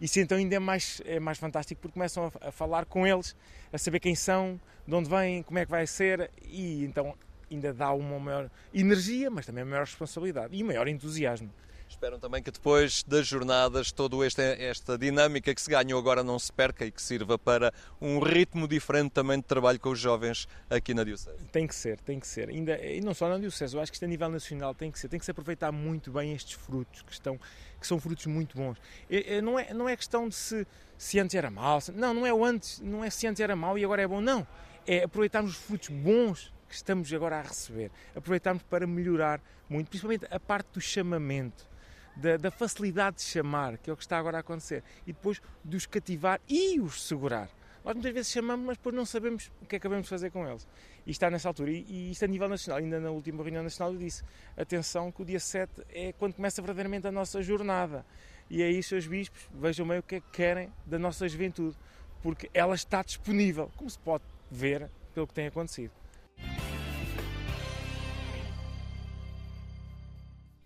Isso 0.00 0.20
então 0.20 0.36
ainda 0.36 0.56
é 0.56 0.58
mais, 0.58 1.00
é 1.04 1.18
mais 1.18 1.38
fantástico 1.38 1.80
porque 1.80 1.94
começam 1.94 2.30
a, 2.40 2.48
a, 2.48 2.52
falar 2.52 2.84
com 2.84 3.06
eles, 3.06 3.34
a 3.72 3.78
saber 3.78 4.00
quem 4.00 4.14
são, 4.14 4.60
de 4.86 4.94
onde 4.94 5.08
vêm, 5.08 5.42
como 5.42 5.58
é 5.58 5.64
que 5.64 5.70
vai 5.70 5.86
ser 5.86 6.30
e 6.42 6.84
então 6.84 7.14
ainda 7.50 7.72
dá 7.72 7.92
uma 7.92 8.18
maior 8.18 8.50
energia, 8.74 9.30
mas 9.30 9.46
também 9.46 9.64
uma 9.64 9.70
maior 9.70 9.84
responsabilidade 9.84 10.54
e 10.54 10.62
um 10.62 10.66
maior 10.66 10.86
entusiasmo. 10.86 11.50
Esperam 11.88 12.18
também 12.18 12.42
que 12.42 12.50
depois 12.50 13.02
das 13.04 13.26
jornadas 13.26 13.92
toda 13.92 14.24
esta, 14.26 14.42
esta 14.42 14.98
dinâmica 14.98 15.54
que 15.54 15.62
se 15.62 15.70
ganhou 15.70 15.98
agora 15.98 16.22
não 16.22 16.38
se 16.38 16.52
perca 16.52 16.84
e 16.84 16.90
que 16.90 17.00
sirva 17.00 17.38
para 17.38 17.72
um 18.00 18.18
ritmo 18.18 18.66
diferente 18.66 19.12
também 19.12 19.38
de 19.38 19.44
trabalho 19.44 19.78
com 19.78 19.90
os 19.90 19.98
jovens 19.98 20.48
aqui 20.68 20.92
na 20.92 21.04
Diocese. 21.04 21.44
Tem 21.52 21.66
que 21.66 21.74
ser, 21.74 22.00
tem 22.00 22.18
que 22.18 22.26
ser. 22.26 22.48
Ainda, 22.48 22.76
e 22.84 23.00
não 23.00 23.14
só 23.14 23.28
na 23.28 23.38
Diocese, 23.38 23.74
eu 23.74 23.80
acho 23.80 23.92
que 23.92 23.96
isto 23.96 24.04
a 24.04 24.08
nível 24.08 24.28
nacional 24.28 24.74
tem 24.74 24.90
que 24.90 24.98
ser. 24.98 25.08
Tem 25.08 25.18
que 25.18 25.24
se 25.24 25.30
aproveitar 25.30 25.70
muito 25.70 26.10
bem 26.10 26.34
estes 26.34 26.54
frutos 26.54 27.02
que, 27.02 27.12
estão, 27.12 27.38
que 27.80 27.86
são 27.86 28.00
frutos 28.00 28.26
muito 28.26 28.56
bons. 28.56 28.78
E, 29.08 29.40
não, 29.40 29.58
é, 29.58 29.72
não 29.72 29.88
é 29.88 29.96
questão 29.96 30.28
de 30.28 30.34
se, 30.34 30.66
se 30.98 31.18
antes 31.20 31.34
era 31.34 31.50
mau, 31.50 31.78
não, 31.94 32.12
não 32.12 32.26
é 32.26 32.34
o 32.34 32.44
antes, 32.44 32.80
não 32.80 33.04
é 33.04 33.10
se 33.10 33.26
antes 33.26 33.40
era 33.40 33.54
mau 33.54 33.78
e 33.78 33.84
agora 33.84 34.02
é 34.02 34.08
bom, 34.08 34.20
não. 34.20 34.46
É 34.86 35.04
aproveitarmos 35.04 35.52
os 35.52 35.56
frutos 35.56 35.88
bons 35.88 36.52
que 36.68 36.74
estamos 36.74 37.12
agora 37.12 37.38
a 37.38 37.42
receber. 37.42 37.90
Aproveitarmos 38.14 38.62
para 38.64 38.86
melhorar 38.86 39.40
muito, 39.68 39.88
principalmente 39.88 40.26
a 40.30 40.38
parte 40.38 40.68
do 40.74 40.80
chamamento 40.80 41.75
da, 42.16 42.36
da, 42.36 42.50
facilidade 42.50 43.16
de 43.16 43.22
chamar, 43.22 43.78
que 43.78 43.90
é 43.90 43.92
o 43.92 43.96
que 43.96 44.02
está 44.02 44.18
agora 44.18 44.38
a 44.38 44.40
acontecer, 44.40 44.82
e 45.06 45.12
depois 45.12 45.40
de 45.64 45.76
os 45.76 45.86
cativar 45.86 46.40
e 46.48 46.80
os 46.80 47.02
segurar. 47.02 47.48
Nós 47.84 47.94
muitas 47.94 48.12
vezes 48.12 48.32
chamamos, 48.32 48.66
mas 48.66 48.76
depois 48.76 48.96
não 48.96 49.06
sabemos 49.06 49.46
o 49.62 49.66
que 49.66 49.66
é 49.66 49.68
que 49.68 49.76
acabamos 49.76 50.06
de 50.06 50.10
fazer 50.10 50.30
com 50.30 50.44
eles. 50.44 50.66
E 51.06 51.12
está 51.12 51.30
nessa 51.30 51.48
altura. 51.48 51.70
E, 51.70 51.86
e 51.88 52.10
isto 52.10 52.24
a 52.24 52.28
nível 52.28 52.48
nacional, 52.48 52.78
ainda 52.78 52.98
na 52.98 53.10
última 53.10 53.44
reunião 53.44 53.62
nacional 53.62 53.92
eu 53.92 53.98
disse, 54.00 54.24
atenção 54.56 55.12
que 55.12 55.22
o 55.22 55.24
dia 55.24 55.38
7 55.38 55.70
é 55.90 56.12
quando 56.12 56.34
começa 56.34 56.60
verdadeiramente 56.60 57.06
a 57.06 57.12
nossa 57.12 57.40
jornada. 57.42 58.04
E 58.50 58.60
aí, 58.60 58.82
seus 58.82 59.06
bispos, 59.06 59.48
vejam 59.54 59.86
bem 59.86 59.98
o 59.98 60.02
que 60.02 60.16
é 60.16 60.20
que 60.20 60.30
querem 60.32 60.72
da 60.84 60.98
nossa 60.98 61.28
juventude, 61.28 61.76
porque 62.22 62.50
ela 62.52 62.74
está 62.74 63.04
disponível, 63.04 63.70
como 63.76 63.88
se 63.88 63.98
pode 64.00 64.24
ver 64.50 64.90
pelo 65.14 65.26
que 65.26 65.34
tem 65.34 65.46
acontecido. 65.46 65.92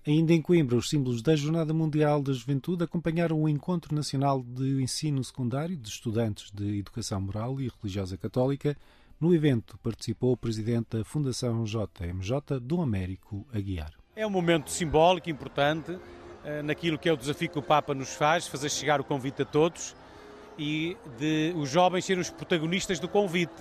Ainda 0.07 0.33
em 0.33 0.41
Coimbra, 0.41 0.77
os 0.77 0.89
símbolos 0.89 1.21
da 1.21 1.37
Jornada 1.37 1.75
Mundial 1.75 2.23
da 2.23 2.33
Juventude 2.33 2.85
acompanharam 2.85 3.39
o 3.39 3.47
Encontro 3.47 3.95
Nacional 3.95 4.43
de 4.43 4.83
Ensino 4.83 5.23
Secundário 5.23 5.77
de 5.77 5.89
Estudantes 5.91 6.51
de 6.51 6.79
Educação 6.79 7.21
Moral 7.21 7.61
e 7.61 7.69
Religiosa 7.69 8.17
Católica. 8.17 8.75
No 9.21 9.35
evento 9.35 9.79
participou 9.83 10.33
o 10.33 10.37
presidente 10.39 10.97
da 10.97 11.05
Fundação 11.05 11.65
JMJ, 11.65 12.59
Dom 12.63 12.81
Américo 12.81 13.47
Aguiar. 13.53 13.93
É 14.17 14.27
um 14.27 14.31
momento 14.31 14.71
simbólico, 14.71 15.29
importante, 15.29 15.99
eh, 16.45 16.63
naquilo 16.63 16.99
que 16.99 17.07
é 17.07 17.13
o 17.13 17.17
desafio 17.17 17.51
que 17.51 17.59
o 17.59 17.63
Papa 17.63 17.93
nos 17.93 18.15
faz, 18.15 18.47
fazer 18.47 18.71
chegar 18.71 19.03
o 19.03 19.05
convite 19.05 19.43
a 19.43 19.45
todos 19.45 19.95
e 20.59 20.97
de 21.19 21.53
os 21.55 21.69
jovens 21.69 22.07
serem 22.07 22.23
os 22.23 22.31
protagonistas 22.31 22.99
do 22.99 23.07
convite. 23.07 23.53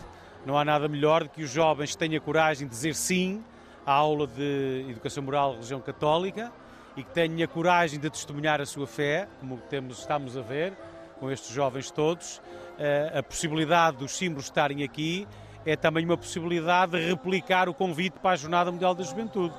Não 0.45 0.58
há 0.58 0.63
nada 0.63 0.88
melhor 0.88 1.23
do 1.23 1.30
que 1.30 1.43
os 1.43 1.52
jovens 1.52 1.97
tenham 1.97 2.21
coragem 2.21 2.65
de 2.65 2.73
dizer 2.73 2.95
sim 2.95 3.43
a 3.89 3.91
aula 3.91 4.28
de 4.28 4.86
Educação 4.88 5.23
Moral 5.23 5.49
e 5.49 5.54
Religião 5.56 5.82
Católica 5.82 6.52
e 6.95 7.02
que 7.02 7.10
tenha 7.12 7.47
coragem 7.47 7.99
de 7.99 8.08
testemunhar 8.08 8.62
a 8.62 8.65
sua 8.67 8.86
fé, 8.86 9.28
como 9.39 9.58
temos, 9.67 9.97
estamos 9.97 10.38
a 10.38 10.41
ver 10.41 10.73
com 11.19 11.32
estes 11.32 11.52
jovens 11.52 11.89
todos. 11.89 12.39
Eh, 12.78 13.12
a 13.17 13.23
possibilidade 13.23 13.97
dos 13.97 14.12
símbolos 14.12 14.45
estarem 14.45 14.84
aqui 14.84 15.28
é 15.65 15.75
também 15.75 16.06
uma 16.06 16.15
possibilidade 16.15 16.91
de 16.91 17.04
replicar 17.04 17.67
o 17.67 17.73
convite 17.73 18.19
para 18.19 18.32
a 18.32 18.36
Jornada 18.36 18.71
Mundial 18.71 18.93
da 18.93 19.04
Juventude. 19.04 19.56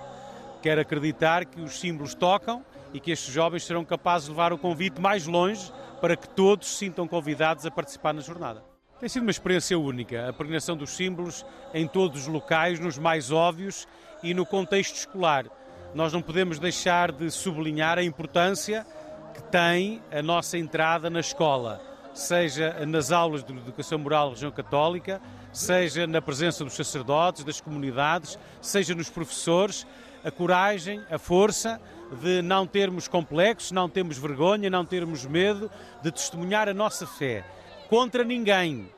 Quero 0.62 0.80
acreditar 0.80 1.44
que 1.44 1.60
os 1.60 1.80
símbolos 1.80 2.14
tocam 2.14 2.64
e 2.94 3.00
que 3.00 3.10
estes 3.10 3.34
jovens 3.34 3.64
serão 3.64 3.84
capazes 3.84 4.26
de 4.26 4.30
levar 4.30 4.52
o 4.52 4.58
convite 4.58 5.00
mais 5.00 5.26
longe 5.26 5.72
para 6.00 6.14
que 6.14 6.28
todos 6.28 6.68
se 6.68 6.76
sintam 6.76 7.08
convidados 7.08 7.66
a 7.66 7.70
participar 7.70 8.14
na 8.14 8.20
jornada. 8.20 8.62
Tem 9.00 9.08
sido 9.08 9.22
uma 9.22 9.30
experiência 9.30 9.78
única, 9.78 10.28
a 10.28 10.32
peregrinação 10.32 10.76
dos 10.76 10.90
símbolos 10.90 11.44
em 11.72 11.88
todos 11.88 12.20
os 12.20 12.26
locais, 12.26 12.78
nos 12.78 12.98
mais 12.98 13.32
óbvios 13.32 13.88
e 14.22 14.34
no 14.34 14.44
contexto 14.46 14.94
escolar. 14.94 15.46
Nós 15.94 16.12
não 16.12 16.22
podemos 16.22 16.58
deixar 16.58 17.10
de 17.10 17.30
sublinhar 17.30 17.98
a 17.98 18.02
importância 18.02 18.86
que 19.34 19.42
tem 19.44 20.02
a 20.12 20.22
nossa 20.22 20.56
entrada 20.56 21.10
na 21.10 21.20
escola, 21.20 21.80
seja 22.14 22.84
nas 22.86 23.10
aulas 23.10 23.42
de 23.42 23.52
educação 23.52 23.98
moral 23.98 24.28
religião 24.28 24.50
católica, 24.50 25.20
seja 25.52 26.06
na 26.06 26.22
presença 26.22 26.64
dos 26.64 26.74
sacerdotes, 26.74 27.44
das 27.44 27.60
comunidades, 27.60 28.38
seja 28.60 28.94
nos 28.94 29.10
professores, 29.10 29.86
a 30.24 30.30
coragem, 30.30 31.02
a 31.10 31.18
força 31.18 31.80
de 32.20 32.42
não 32.42 32.66
termos 32.66 33.08
complexos, 33.08 33.72
não 33.72 33.88
termos 33.88 34.18
vergonha, 34.18 34.68
não 34.68 34.84
termos 34.84 35.24
medo 35.24 35.70
de 36.02 36.12
testemunhar 36.12 36.68
a 36.68 36.74
nossa 36.74 37.06
fé 37.06 37.44
contra 37.88 38.22
ninguém, 38.22 38.88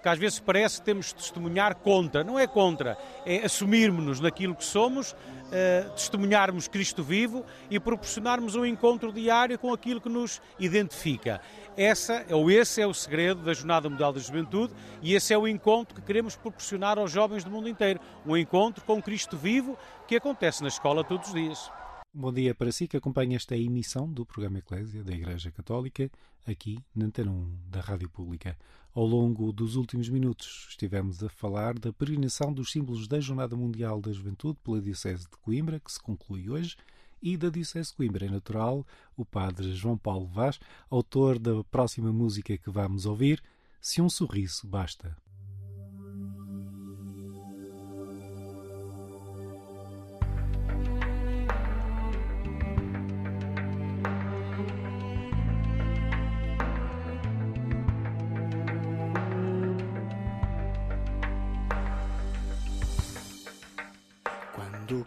que 0.00 0.08
às 0.08 0.18
vezes 0.18 0.40
parece 0.40 0.78
que 0.78 0.84
temos 0.84 1.06
de 1.06 1.14
testemunhar 1.16 1.76
contra. 1.76 2.24
Não 2.24 2.38
é 2.38 2.46
contra, 2.46 2.96
é 3.24 3.44
assumirmos-nos 3.44 4.20
naquilo 4.20 4.54
que 4.54 4.64
somos, 4.64 5.12
uh, 5.12 5.90
testemunharmos 5.94 6.68
Cristo 6.68 7.02
vivo 7.02 7.44
e 7.70 7.78
proporcionarmos 7.78 8.54
um 8.54 8.64
encontro 8.64 9.12
diário 9.12 9.58
com 9.58 9.72
aquilo 9.72 10.00
que 10.00 10.08
nos 10.08 10.40
identifica. 10.58 11.40
Essa, 11.76 12.26
ou 12.30 12.50
esse 12.50 12.80
é 12.80 12.86
o 12.86 12.94
segredo 12.94 13.42
da 13.42 13.54
Jornada 13.54 13.88
Mundial 13.88 14.12
da 14.12 14.20
Juventude 14.20 14.72
e 15.02 15.14
esse 15.14 15.32
é 15.32 15.38
o 15.38 15.46
encontro 15.46 15.94
que 15.94 16.02
queremos 16.02 16.36
proporcionar 16.36 16.98
aos 16.98 17.10
jovens 17.10 17.44
do 17.44 17.50
mundo 17.50 17.68
inteiro. 17.68 18.00
Um 18.26 18.36
encontro 18.36 18.84
com 18.84 19.00
Cristo 19.00 19.36
vivo 19.36 19.78
que 20.06 20.16
acontece 20.16 20.62
na 20.62 20.68
escola 20.68 21.04
todos 21.04 21.28
os 21.28 21.34
dias. 21.34 21.70
Bom 22.12 22.32
dia 22.32 22.52
para 22.56 22.72
si 22.72 22.88
que 22.88 22.96
acompanha 22.96 23.36
esta 23.36 23.56
emissão 23.56 24.12
do 24.12 24.26
programa 24.26 24.58
Eclésia 24.58 25.04
da 25.04 25.12
Igreja 25.12 25.52
Católica, 25.52 26.10
aqui 26.44 26.76
na 26.92 27.04
Antena 27.04 27.30
1 27.30 27.58
da 27.68 27.80
Rádio 27.80 28.10
Pública. 28.10 28.58
Ao 28.92 29.06
longo 29.06 29.52
dos 29.52 29.76
últimos 29.76 30.08
minutos 30.08 30.66
estivemos 30.68 31.22
a 31.22 31.28
falar 31.28 31.78
da 31.78 31.92
peregrinação 31.92 32.52
dos 32.52 32.72
símbolos 32.72 33.06
da 33.06 33.20
Jornada 33.20 33.54
Mundial 33.54 34.00
da 34.00 34.12
Juventude 34.12 34.58
pela 34.64 34.82
Diocese 34.82 35.30
de 35.30 35.36
Coimbra, 35.36 35.78
que 35.78 35.92
se 35.92 36.00
conclui 36.00 36.50
hoje, 36.50 36.76
e 37.22 37.36
da 37.36 37.50
Diocese 37.50 37.90
de 37.90 37.96
Coimbra. 37.96 38.26
É 38.26 38.28
natural 38.28 38.84
o 39.16 39.24
padre 39.24 39.72
João 39.74 39.96
Paulo 39.96 40.26
Vaz, 40.26 40.58
autor 40.90 41.38
da 41.38 41.62
próxima 41.62 42.12
música 42.12 42.58
que 42.58 42.68
vamos 42.68 43.06
ouvir, 43.06 43.40
Se 43.80 44.02
um 44.02 44.10
Sorriso 44.10 44.66
Basta. 44.66 45.16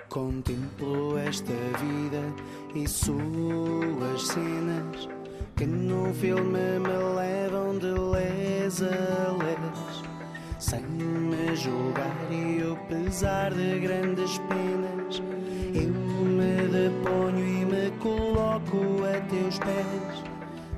Contemplo 0.07 1.17
esta 1.17 1.51
vida 1.51 2.23
e 2.73 2.87
suas 2.87 4.27
cenas 4.27 5.09
que 5.57 5.65
no 5.65 6.13
filme 6.13 6.79
me 6.79 7.15
levam 7.17 7.77
de 7.77 7.91
les 7.91 8.81
a 8.81 9.35
les, 9.43 10.03
sem 10.57 10.83
me 10.83 11.53
julgar 11.57 12.15
e 12.31 12.63
o 12.63 12.77
pesar 12.87 13.53
de 13.53 13.79
grandes 13.79 14.37
penas. 14.47 15.21
Eu 15.73 15.91
me 15.91 16.65
deponho 16.69 17.45
e 17.45 17.65
me 17.65 17.91
coloco 17.99 19.03
a 19.03 19.19
teus 19.27 19.59
pés, 19.59 20.23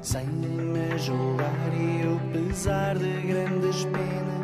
sem 0.02 0.26
me 0.26 0.98
julgar 0.98 1.72
e 1.76 2.08
o 2.08 2.20
pesar 2.34 2.98
de 2.98 3.22
grandes 3.22 3.86
penas. 3.86 4.35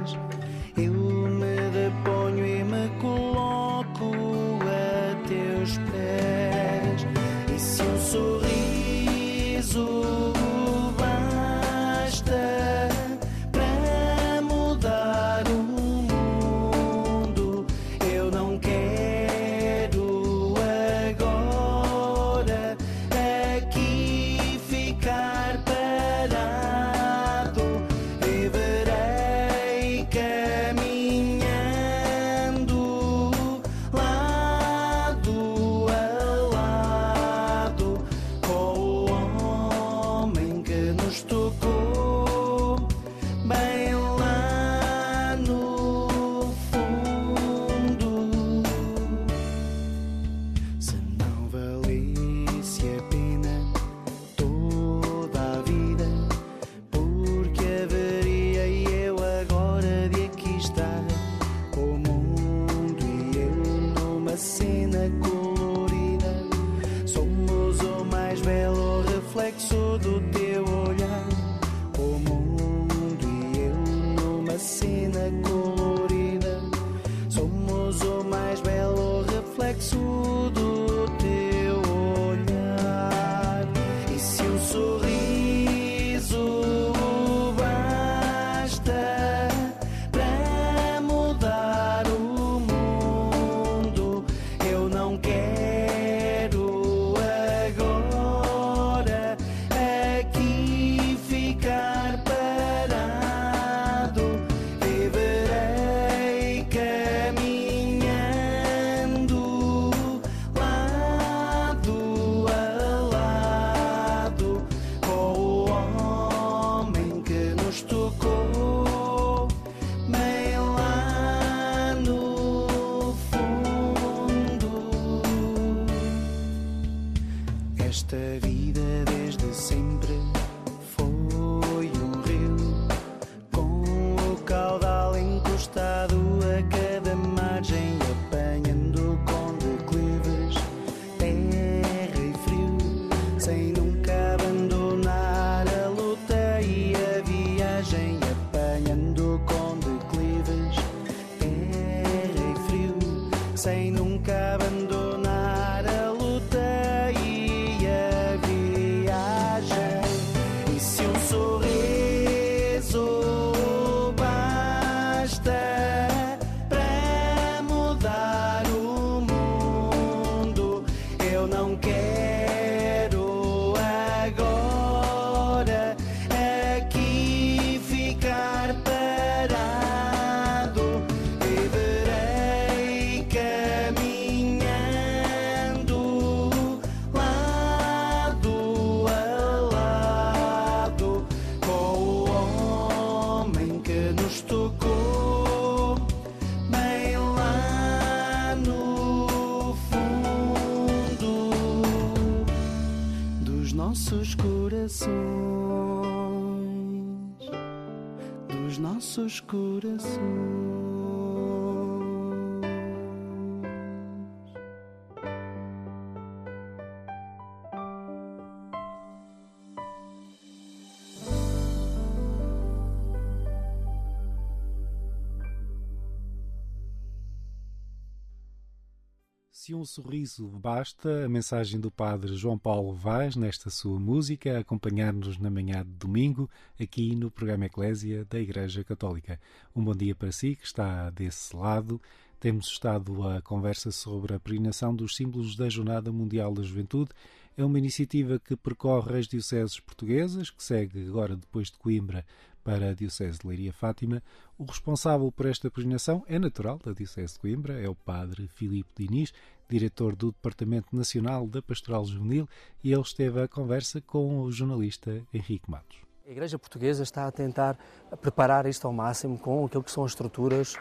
Se 229.64 229.76
um 229.76 229.86
sorriso 229.86 230.48
basta, 230.48 231.24
a 231.24 231.30
mensagem 231.30 231.80
do 231.80 231.92
Padre 231.92 232.36
João 232.36 232.58
Paulo 232.58 232.96
Vaz 232.96 233.36
nesta 233.36 233.70
sua 233.70 234.00
música, 234.00 234.58
acompanhar-nos 234.58 235.38
na 235.38 235.52
manhã 235.52 235.84
de 235.84 235.92
domingo, 236.00 236.50
aqui 236.82 237.16
no 237.16 237.30
programa 237.30 237.68
Eclésia 237.68 238.26
da 238.26 238.40
Igreja 238.40 238.84
Católica. 238.84 239.40
Um 239.76 239.84
bom 239.84 239.94
dia 239.94 240.16
para 240.16 240.32
si 240.32 240.56
que 240.56 240.66
está 240.66 241.12
desse 241.12 241.56
lado. 241.56 242.02
Temos 242.40 242.66
estado 242.70 243.22
a 243.28 243.40
conversa 243.40 243.92
sobre 243.92 244.34
a 244.34 244.40
peregrinação 244.40 244.96
dos 244.96 245.16
símbolos 245.16 245.56
da 245.56 245.70
Jornada 245.70 246.12
Mundial 246.12 246.56
da 246.56 246.64
Juventude. 246.64 247.12
É 247.56 247.64
uma 247.64 247.78
iniciativa 247.78 248.40
que 248.40 248.56
percorre 248.56 249.20
as 249.20 249.28
dioceses 249.28 249.80
portuguesas, 249.80 250.50
que 250.50 250.64
segue 250.64 251.06
agora, 251.08 251.36
depois 251.36 251.70
de 251.70 251.78
Coimbra, 251.78 252.26
para 252.64 252.90
a 252.90 252.94
Diocese 252.94 253.40
de 253.40 253.48
Leiria 253.48 253.74
Fátima. 253.74 254.22
O 254.58 254.64
responsável 254.64 255.32
por 255.32 255.46
esta 255.46 255.70
peregrinação 255.70 256.24
é 256.28 256.40
natural 256.40 256.80
da 256.84 256.94
Diocese 256.94 257.34
de 257.34 257.40
Coimbra, 257.40 257.80
é 257.80 257.88
o 257.88 257.96
Padre 257.96 258.48
Filipe 258.48 258.90
Diniz, 258.96 259.34
diretor 259.70 260.16
do 260.16 260.28
Departamento 260.28 260.96
Nacional 260.96 261.48
da 261.48 261.62
Pastoral 261.62 262.06
Juvenil, 262.06 262.48
e 262.84 262.92
ele 262.92 263.02
esteve 263.02 263.42
à 263.42 263.48
conversa 263.48 264.02
com 264.02 264.42
o 264.42 264.52
jornalista 264.52 265.22
Henrique 265.34 265.70
Matos. 265.70 265.98
A 266.28 266.32
Igreja 266.32 266.60
Portuguesa 266.60 267.04
está 267.04 267.28
a 267.28 267.32
tentar 267.32 267.78
preparar 268.22 268.66
isto 268.66 268.86
ao 268.86 268.94
máximo 268.94 269.38
com 269.38 269.66
aquilo 269.66 269.84
que 269.84 269.92
são 269.92 270.06
as 270.06 270.12
estruturas 270.12 270.78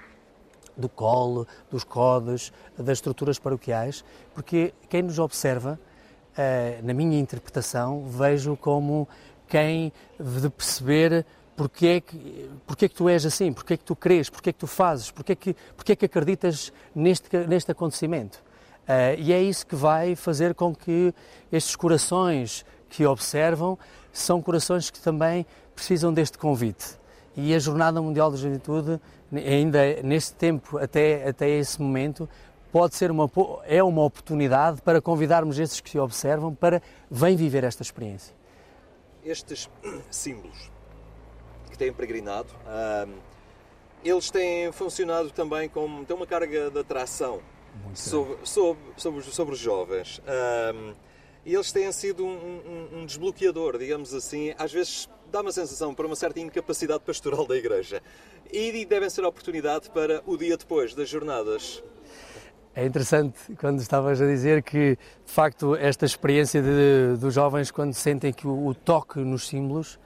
do 0.77 0.89
colo, 0.89 1.47
dos 1.71 1.85
codes, 1.85 2.53
das 2.77 2.99
estruturas 2.99 3.39
paroquiais, 3.39 4.05
porque 4.35 4.73
quem 4.89 5.03
nos 5.03 5.19
observa, 5.19 5.79
eh, 6.37 6.81
na 6.83 6.95
minha 6.95 7.19
interpretação, 7.19 8.07
vejo 8.07 8.57
como 8.57 9.09
quem 9.49 9.93
de 10.19 10.49
perceber 10.49 11.27
porque 11.57 11.87
é 11.87 12.01
que, 12.01 12.51
porque 12.67 12.85
é 12.87 12.89
que 12.89 12.95
tu 12.95 13.09
és 13.09 13.27
assim, 13.27 13.53
porque 13.53 13.75
é 13.75 13.77
que 13.77 13.85
tu 13.85 13.95
crês, 13.95 14.31
porque 14.31 14.51
é 14.51 14.53
que 14.53 14.59
tu 14.59 14.67
fazes, 14.67 15.11
porque 15.11 15.33
é 15.33 15.35
que, 15.35 15.57
porque 15.77 15.93
é 15.93 15.97
que 15.97 16.07
acreditas 16.07 16.73
neste, 16.95 17.37
neste 17.47 17.71
acontecimento. 17.71 18.43
Uh, 18.83 19.15
e 19.19 19.33
é 19.33 19.43
isso 19.43 19.67
que 19.67 19.77
vai 19.77 20.17
fazer 20.17 20.55
com 20.55 20.75
que 20.75 21.15
estes 21.53 21.77
corações 21.77 22.65
que 22.89 23.07
observam 23.07 23.79
são 24.13 24.43
corações 24.43 24.91
que 24.91 24.99
também 24.99 25.47
precisam 25.75 26.13
deste 26.13 26.39
convite. 26.39 26.99
E 27.37 27.55
a 27.55 27.59
Jornada 27.59 28.03
Mundial 28.03 28.31
da 28.31 28.37
Juventude, 28.37 29.01
ainda 29.33 30.03
neste 30.03 30.35
tempo, 30.35 30.79
até, 30.79 31.29
até 31.29 31.49
esse 31.49 31.81
momento, 31.81 32.29
pode 32.73 32.97
ser 32.97 33.11
uma, 33.11 33.31
é 33.65 33.83
uma 33.83 34.03
oportunidade 34.03 34.83
para 34.83 35.01
convidarmos 35.01 35.59
estes 35.59 35.81
que 35.81 35.91
se 35.91 35.99
observam 35.99 36.55
para 36.55 36.83
vem 37.11 37.37
viver 37.37 37.65
esta 37.65 37.83
experiência. 37.83 38.35
Estes 39.25 39.71
símbolos 40.11 40.71
têm 41.81 41.93
peregrinado, 41.93 42.51
eles 44.05 44.31
têm 44.31 44.71
funcionado 44.71 45.31
também 45.31 45.67
como 45.67 46.05
têm 46.05 46.15
uma 46.15 46.27
carga 46.27 46.71
de 46.71 46.79
atração 46.79 47.41
sobre, 47.95 48.37
sobre, 48.45 48.83
sobre, 48.97 49.23
sobre, 49.23 49.55
os 49.55 49.59
jovens. 49.59 50.21
e 51.45 51.55
eles 51.55 51.73
têm 51.73 51.91
sido 51.91 52.25
um, 52.25 52.29
um, 52.29 52.99
um, 52.99 53.07
desbloqueador, 53.07 53.79
digamos 53.79 54.13
assim. 54.13 54.55
Às 54.59 54.73
vezes 54.73 55.09
dá 55.31 55.41
uma 55.41 55.53
sensação 55.53 55.95
para 55.95 56.07
uma 56.07 56.17
certa 56.17 56.39
incapacidade 56.39 57.03
pastoral 57.05 57.47
da 57.47 57.57
Igreja. 57.57 58.03
E 58.53 58.85
devem 58.85 59.09
ser 59.09 59.25
a 59.25 59.29
oportunidade 59.29 59.89
para 59.91 60.23
o 60.27 60.37
dia 60.37 60.57
depois 60.57 60.95
das 60.95 61.09
jornadas. 61.09 61.83
É 62.75 62.85
interessante 62.85 63.39
quando 63.59 63.81
estavas 63.81 64.21
a 64.21 64.27
dizer 64.27 64.63
que, 64.63 64.97
de 65.25 65.33
facto, 65.33 65.75
esta 65.77 66.05
experiência 66.05 66.63
de, 66.63 67.17
dos 67.19 67.35
jovens, 67.35 67.71
quando 67.71 67.95
sentem 67.95 68.33
que 68.33 68.47
o, 68.47 68.67
o 68.67 68.75
toque 68.75 69.19
nos 69.21 69.49
símbolos 69.49 69.99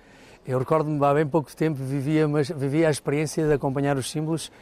eu 0.46 0.58
recordo-me 0.58 1.02
há 1.04 1.14
bem 1.14 1.26
pouco 1.26 1.54
tempo 1.56 1.82
vivia, 1.82 2.28
mas, 2.28 2.50
vivia 2.50 2.88
a 2.88 2.90
experiência 2.90 3.46
de 3.46 3.52
acompanhar 3.54 3.96
os 3.96 4.10
símbolos 4.10 4.52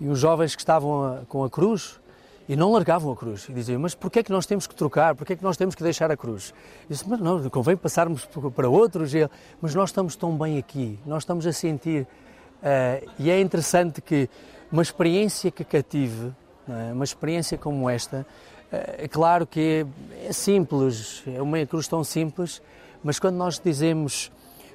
e 0.00 0.06
os 0.06 0.18
jovens 0.18 0.54
que 0.54 0.62
estavam 0.62 1.04
a, 1.04 1.18
com 1.28 1.42
a 1.42 1.50
cruz 1.50 2.00
e 2.48 2.54
não 2.54 2.72
largavam 2.72 3.12
a 3.12 3.16
cruz. 3.16 3.48
E 3.48 3.52
diziam, 3.52 3.80
mas 3.80 3.94
porquê 3.94 4.20
é 4.20 4.22
que 4.22 4.30
nós 4.30 4.46
temos 4.46 4.68
que 4.68 4.74
trocar? 4.74 5.16
Porquê 5.16 5.32
é 5.32 5.36
que 5.36 5.42
nós 5.42 5.56
temos 5.56 5.74
que 5.74 5.82
deixar 5.82 6.10
a 6.12 6.16
cruz? 6.16 6.54
Eu 6.82 6.86
disse, 6.90 7.08
mas 7.08 7.18
não, 7.18 7.48
convém 7.50 7.76
passarmos 7.76 8.24
para 8.54 8.68
outros. 8.68 9.12
Mas 9.60 9.74
nós 9.74 9.90
estamos 9.90 10.14
tão 10.14 10.36
bem 10.36 10.58
aqui, 10.58 10.98
nós 11.04 11.22
estamos 11.22 11.46
a 11.46 11.52
sentir. 11.52 12.02
Uh, 12.02 13.10
e 13.18 13.28
é 13.28 13.40
interessante 13.40 14.00
que 14.00 14.28
uma 14.70 14.82
experiência 14.82 15.50
que 15.50 15.64
cative, 15.64 16.32
é? 16.68 16.92
uma 16.92 17.04
experiência 17.04 17.58
como 17.58 17.90
esta, 17.90 18.18
uh, 18.18 18.76
é 18.98 19.08
claro 19.08 19.44
que 19.44 19.84
é 20.24 20.32
simples, 20.32 21.24
é 21.26 21.42
uma 21.42 21.64
cruz 21.66 21.88
tão 21.88 22.04
simples, 22.04 22.62
mas 23.02 23.18
quando 23.18 23.34
nós 23.34 23.58
dizemos 23.58 24.30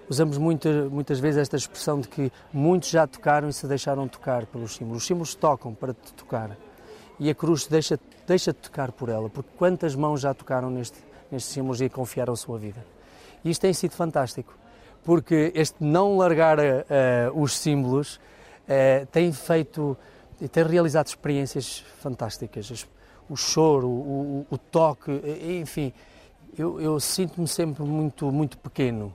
usamos 0.10 0.38
muita, 0.38 0.90
muitas 0.90 1.20
vezes 1.20 1.42
esta 1.42 1.56
expressão 1.56 2.00
de 2.00 2.08
que 2.08 2.32
muitos 2.54 2.90
já 2.90 3.06
tocaram 3.06 3.50
e 3.50 3.54
se 3.54 3.68
deixaram 3.68 4.08
tocar 4.08 4.46
pelos 4.46 4.76
símbolos. 4.76 5.04
Os 5.04 5.08
símbolos 5.08 5.36
tocam 5.36 5.74
para 5.74 5.94
te 5.94 6.14
tocar 6.14 6.58
e 7.20 7.30
a 7.30 7.36
cruz 7.36 7.68
deixa, 7.68 8.00
deixa 8.26 8.54
tocar 8.54 8.92
por 8.92 9.10
ela, 9.10 9.30
porque 9.30 9.50
quantas 9.58 9.96
mãos 9.96 10.22
já 10.22 10.34
tocaram 10.34 10.70
neste, 10.70 10.98
nestes 11.32 11.52
símbolos 11.52 11.82
e 11.82 11.90
confiaram 11.90 12.34
a 12.34 12.38
sua 12.38 12.58
vida. 12.58 12.86
E 13.44 13.50
isto 13.50 13.62
tem 13.62 13.74
sido 13.74 13.92
fantástico, 13.92 14.56
porque 15.04 15.52
este 15.56 15.84
não 15.84 16.18
largar 16.18 16.60
uh, 16.60 16.62
os 17.36 17.58
símbolos 17.58 18.16
uh, 18.16 19.06
tem 19.12 19.32
feito, 19.32 19.98
tem 20.52 20.64
realizado 20.64 21.08
experiências 21.08 21.84
fantásticas. 22.00 22.88
O 23.30 23.36
choro, 23.36 23.88
o, 23.88 24.46
o, 24.50 24.56
o 24.56 24.58
toque, 24.58 25.12
enfim, 25.62 25.92
eu, 26.58 26.80
eu 26.80 27.00
sinto-me 27.00 27.48
sempre 27.48 27.84
muito, 27.84 28.32
muito 28.32 28.58
pequeno 28.58 29.14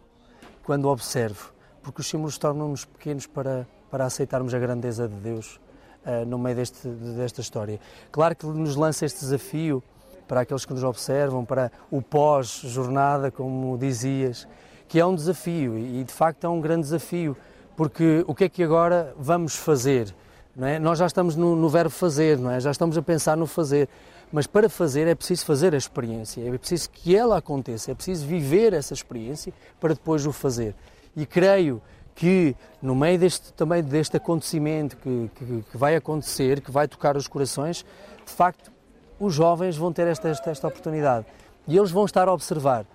quando 0.65 0.89
observo, 0.89 1.53
porque 1.83 2.01
os 2.01 2.07
símbolos 2.07 2.39
tornam-nos 2.39 2.85
pequenos 2.85 3.27
para, 3.27 3.67
para 3.91 4.05
aceitarmos 4.05 4.55
a 4.55 4.59
grandeza 4.59 5.09
de 5.09 5.17
Deus 5.17 5.61
uh, 6.05 6.25
no 6.27 6.39
meio 6.39 6.57
deste, 6.57 6.89
desta 6.89 7.41
história. 7.41 7.81
Claro 8.11 8.37
que 8.37 8.47
nos 8.47 8.77
lança 8.77 9.05
este 9.05 9.21
desafio 9.21 9.83
para 10.27 10.43
aqueles 10.43 10.65
que 10.65 10.73
nos 10.73 10.85
observam, 10.85 11.45
para 11.45 11.71
o 11.91 12.01
pós-jornada, 12.01 13.31
como 13.31 13.77
dizias, 13.77 14.47
que 14.89 14.99
é 14.99 15.05
um 15.05 15.15
desafio 15.15 15.77
e 15.79 16.05
de 16.05 16.13
facto 16.13 16.45
é 16.45 16.49
um 16.49 16.61
grande 16.61 16.83
desafio, 16.83 17.37
porque 17.77 18.25
o 18.27 18.35
que 18.35 18.45
é 18.45 18.49
que 18.49 18.63
agora 18.63 19.15
vamos 19.19 19.57
fazer? 19.57 20.15
É? 20.61 20.79
Nós 20.79 20.99
já 20.99 21.07
estamos 21.07 21.35
no, 21.35 21.57
no 21.57 21.69
verbo 21.69 21.91
fazer, 21.91 22.39
é? 22.51 22.61
já 22.61 22.71
estamos 22.71 22.97
a 22.99 23.03
pensar 23.03 23.37
no 23.37 23.47
fazer. 23.47 23.89
Mas 24.33 24.47
para 24.47 24.69
fazer 24.71 25.07
é 25.07 25.15
preciso 25.15 25.45
fazer 25.45 25.75
a 25.75 25.77
experiência, 25.77 26.41
é 26.41 26.57
preciso 26.57 26.89
que 26.89 27.15
ela 27.15 27.37
aconteça, 27.37 27.91
é 27.91 27.95
preciso 27.95 28.27
viver 28.27 28.73
essa 28.73 28.95
experiência 28.95 29.53
para 29.79 29.93
depois 29.93 30.27
o 30.27 30.33
fazer. 30.33 30.75
E 31.15 31.27
creio 31.27 31.83
que 32.15 32.57
no 32.81 32.95
meio 32.95 33.19
deste, 33.19 33.53
também 33.53 33.83
deste 33.83 34.17
acontecimento 34.17 34.97
que, 34.97 35.31
que, 35.35 35.65
que, 35.71 35.77
vai 35.77 35.97
acontecer, 35.97 36.63
que 36.63 36.71
vai 36.71 36.89
tocar 36.89 37.15
os 37.15 37.29
corações, 37.29 37.85
de 38.25 38.33
facto, 38.33 38.73
os 39.21 39.35
jovens 39.35 39.77
vão 39.77 39.93
ter 39.93 40.07
esta, 40.07 40.29
esta, 40.29 40.51
esta 40.51 40.67
oportunidade. 40.67 41.27
E 41.69 41.77
eles 41.77 41.91
vão 41.91 42.07
estar 42.07 42.27
a 42.27 42.33
observar. 42.33 42.87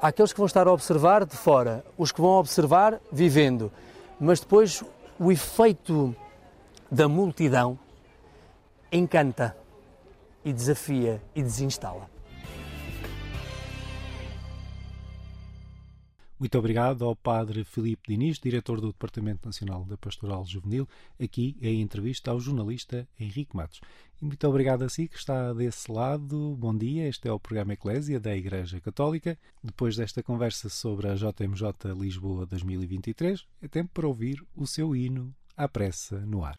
Há 0.00 0.08
aqueles 0.08 0.32
que 0.32 0.38
vão 0.38 0.46
estar 0.46 0.66
a 0.66 0.72
observar 0.72 1.24
de 1.24 1.36
fora, 1.36 1.84
os 1.96 2.10
que 2.10 2.20
vão 2.20 2.32
observar 2.32 3.00
vivendo, 3.10 3.70
mas 4.18 4.40
depois 4.40 4.82
o 5.18 5.30
efeito 5.30 6.14
da 6.90 7.08
multidão 7.08 7.78
encanta 8.90 9.56
e 10.44 10.52
desafia 10.52 11.22
e 11.34 11.42
desinstala. 11.42 12.10
Muito 16.42 16.58
obrigado 16.58 17.04
ao 17.04 17.14
Padre 17.14 17.62
Filipe 17.62 18.08
Diniz, 18.08 18.40
diretor 18.40 18.80
do 18.80 18.88
Departamento 18.88 19.46
Nacional 19.46 19.84
da 19.84 19.96
Pastoral 19.96 20.44
Juvenil, 20.44 20.88
aqui 21.22 21.56
em 21.62 21.80
entrevista 21.80 22.32
ao 22.32 22.40
jornalista 22.40 23.06
Henrique 23.16 23.54
Matos. 23.54 23.80
E 24.20 24.24
muito 24.24 24.44
obrigado 24.48 24.82
a 24.82 24.88
si 24.88 25.06
que 25.06 25.16
está 25.16 25.52
desse 25.52 25.92
lado. 25.92 26.56
Bom 26.58 26.76
dia, 26.76 27.06
este 27.06 27.28
é 27.28 27.32
o 27.32 27.38
programa 27.38 27.74
Eclésia 27.74 28.18
da 28.18 28.36
Igreja 28.36 28.80
Católica. 28.80 29.38
Depois 29.62 29.94
desta 29.94 30.20
conversa 30.20 30.68
sobre 30.68 31.06
a 31.06 31.14
JMJ 31.14 31.94
Lisboa 31.96 32.44
2023, 32.44 33.46
é 33.62 33.68
tempo 33.68 33.90
para 33.94 34.08
ouvir 34.08 34.44
o 34.56 34.66
seu 34.66 34.96
hino 34.96 35.32
à 35.56 35.68
pressa 35.68 36.18
no 36.26 36.44
ar. 36.44 36.56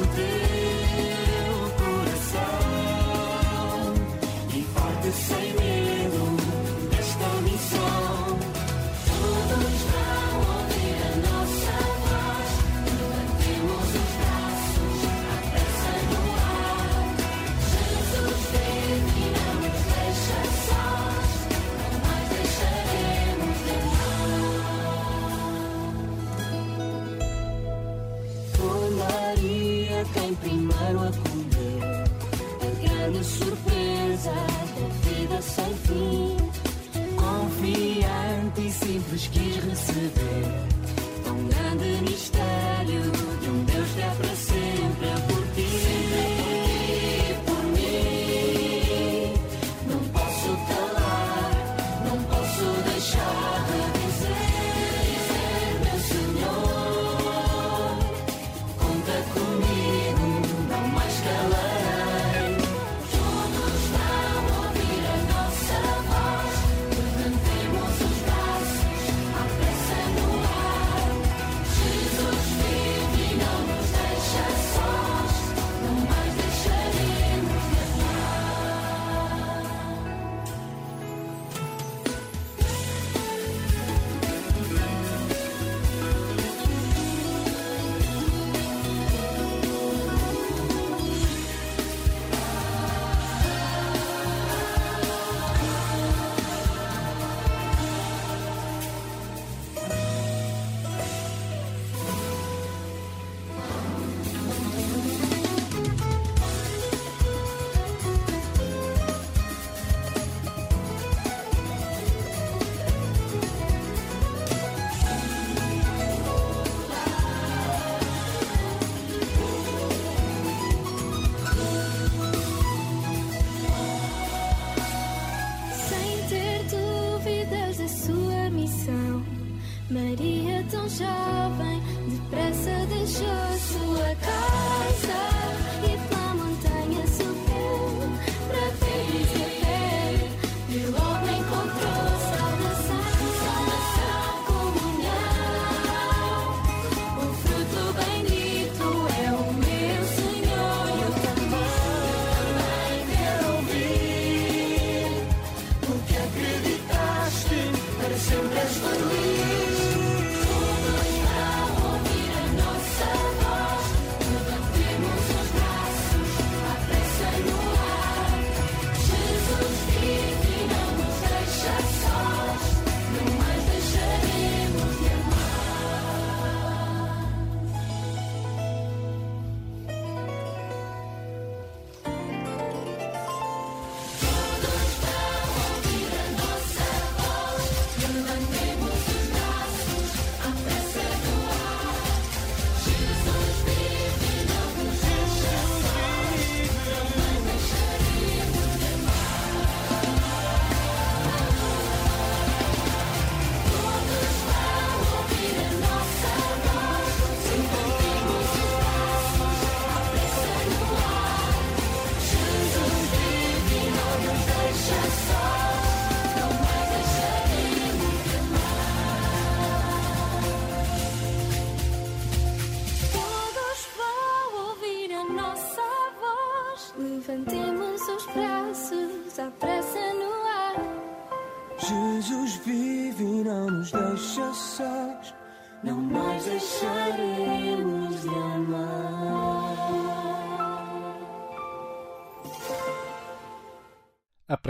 do 0.00 0.06
teu 0.14 0.39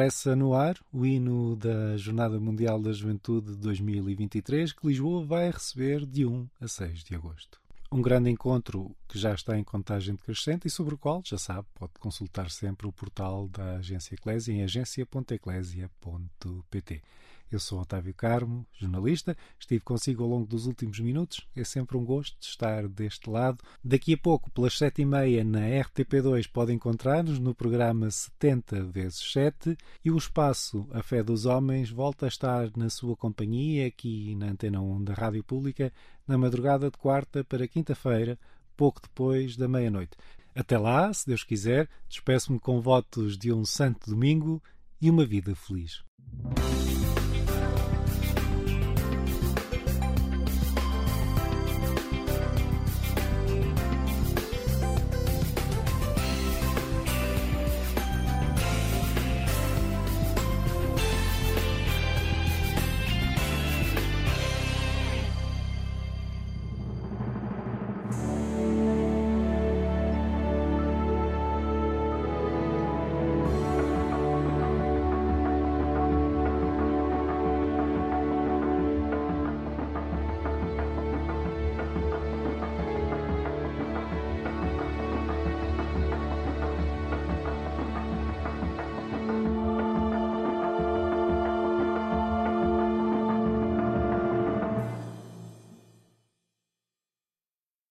À 0.01 0.03
pressa 0.03 0.35
no 0.35 0.55
ar, 0.55 0.79
o 0.91 1.05
hino 1.05 1.55
da 1.57 1.95
Jornada 1.99 2.41
Mundial 2.41 2.81
da 2.81 2.91
Juventude 2.91 3.51
de 3.51 3.59
2023, 3.59 4.73
que 4.73 4.87
Lisboa 4.87 5.27
vai 5.27 5.51
receber 5.51 6.07
de 6.07 6.25
1 6.25 6.49
a 6.59 6.67
6 6.67 7.05
de 7.05 7.15
agosto. 7.15 7.61
Um 7.93 8.01
grande 8.01 8.31
encontro 8.31 8.97
que 9.07 9.19
já 9.19 9.35
está 9.35 9.59
em 9.59 9.63
contagem 9.63 10.15
decrescente 10.15 10.67
e 10.67 10.71
sobre 10.71 10.95
o 10.95 10.99
qual, 10.99 11.21
já 11.23 11.37
sabe, 11.37 11.69
pode 11.75 11.93
consultar 12.01 12.51
sempre 12.51 12.87
o 12.87 12.93
portal 12.93 13.47
da 13.49 13.77
Agência 13.77 14.15
Eclésia 14.15 14.55
em 14.55 14.63
agência.eclésia.pt. 14.63 17.03
Eu 17.51 17.59
sou 17.59 17.81
Otávio 17.81 18.15
Carmo, 18.15 18.65
jornalista, 18.79 19.37
estive 19.59 19.83
consigo 19.83 20.23
ao 20.23 20.29
longo 20.29 20.47
dos 20.47 20.67
últimos 20.67 21.01
minutos. 21.01 21.45
É 21.57 21.65
sempre 21.65 21.97
um 21.97 22.05
gosto 22.05 22.37
estar 22.41 22.87
deste 22.87 23.29
lado. 23.29 23.59
Daqui 23.83 24.15
a 24.15 24.19
pouco, 24.19 24.49
pelas 24.53 24.79
sete 24.79 25.03
e 25.03 25.05
meia, 25.05 25.43
na 25.43 25.61
RTP2, 25.61 26.49
pode 26.49 26.73
encontrar-nos 26.73 27.41
no 27.41 27.53
programa 27.53 28.09
70 28.09 28.85
vezes 28.85 29.33
7 29.33 29.77
e 30.05 30.13
o 30.13 30.17
espaço 30.17 30.87
A 30.93 31.03
Fé 31.03 31.25
dos 31.25 31.45
Homens 31.45 31.91
volta 31.91 32.27
a 32.27 32.29
estar 32.29 32.71
na 32.77 32.89
sua 32.89 33.17
companhia 33.17 33.89
aqui 33.89 34.37
na 34.37 34.47
Antena 34.47 34.81
1 34.81 35.03
da 35.03 35.15
Rádio 35.15 35.43
Pública 35.43 35.93
na 36.29 36.39
madrugada 36.39 36.89
de 36.89 36.97
quarta 36.97 37.43
para 37.43 37.67
quinta-feira, 37.67 38.39
pouco 38.77 39.03
depois 39.03 39.57
da 39.57 39.67
meia-noite. 39.67 40.17
Até 40.55 40.79
lá, 40.79 41.13
se 41.13 41.27
Deus 41.27 41.43
quiser, 41.43 41.89
despeço-me 42.09 42.61
com 42.61 42.81
votos 42.81 43.37
de 43.37 43.53
um 43.53 43.65
santo 43.65 44.09
domingo 44.09 44.63
e 45.01 45.11
uma 45.11 45.27
vida 45.27 45.57
feliz. 45.57 46.05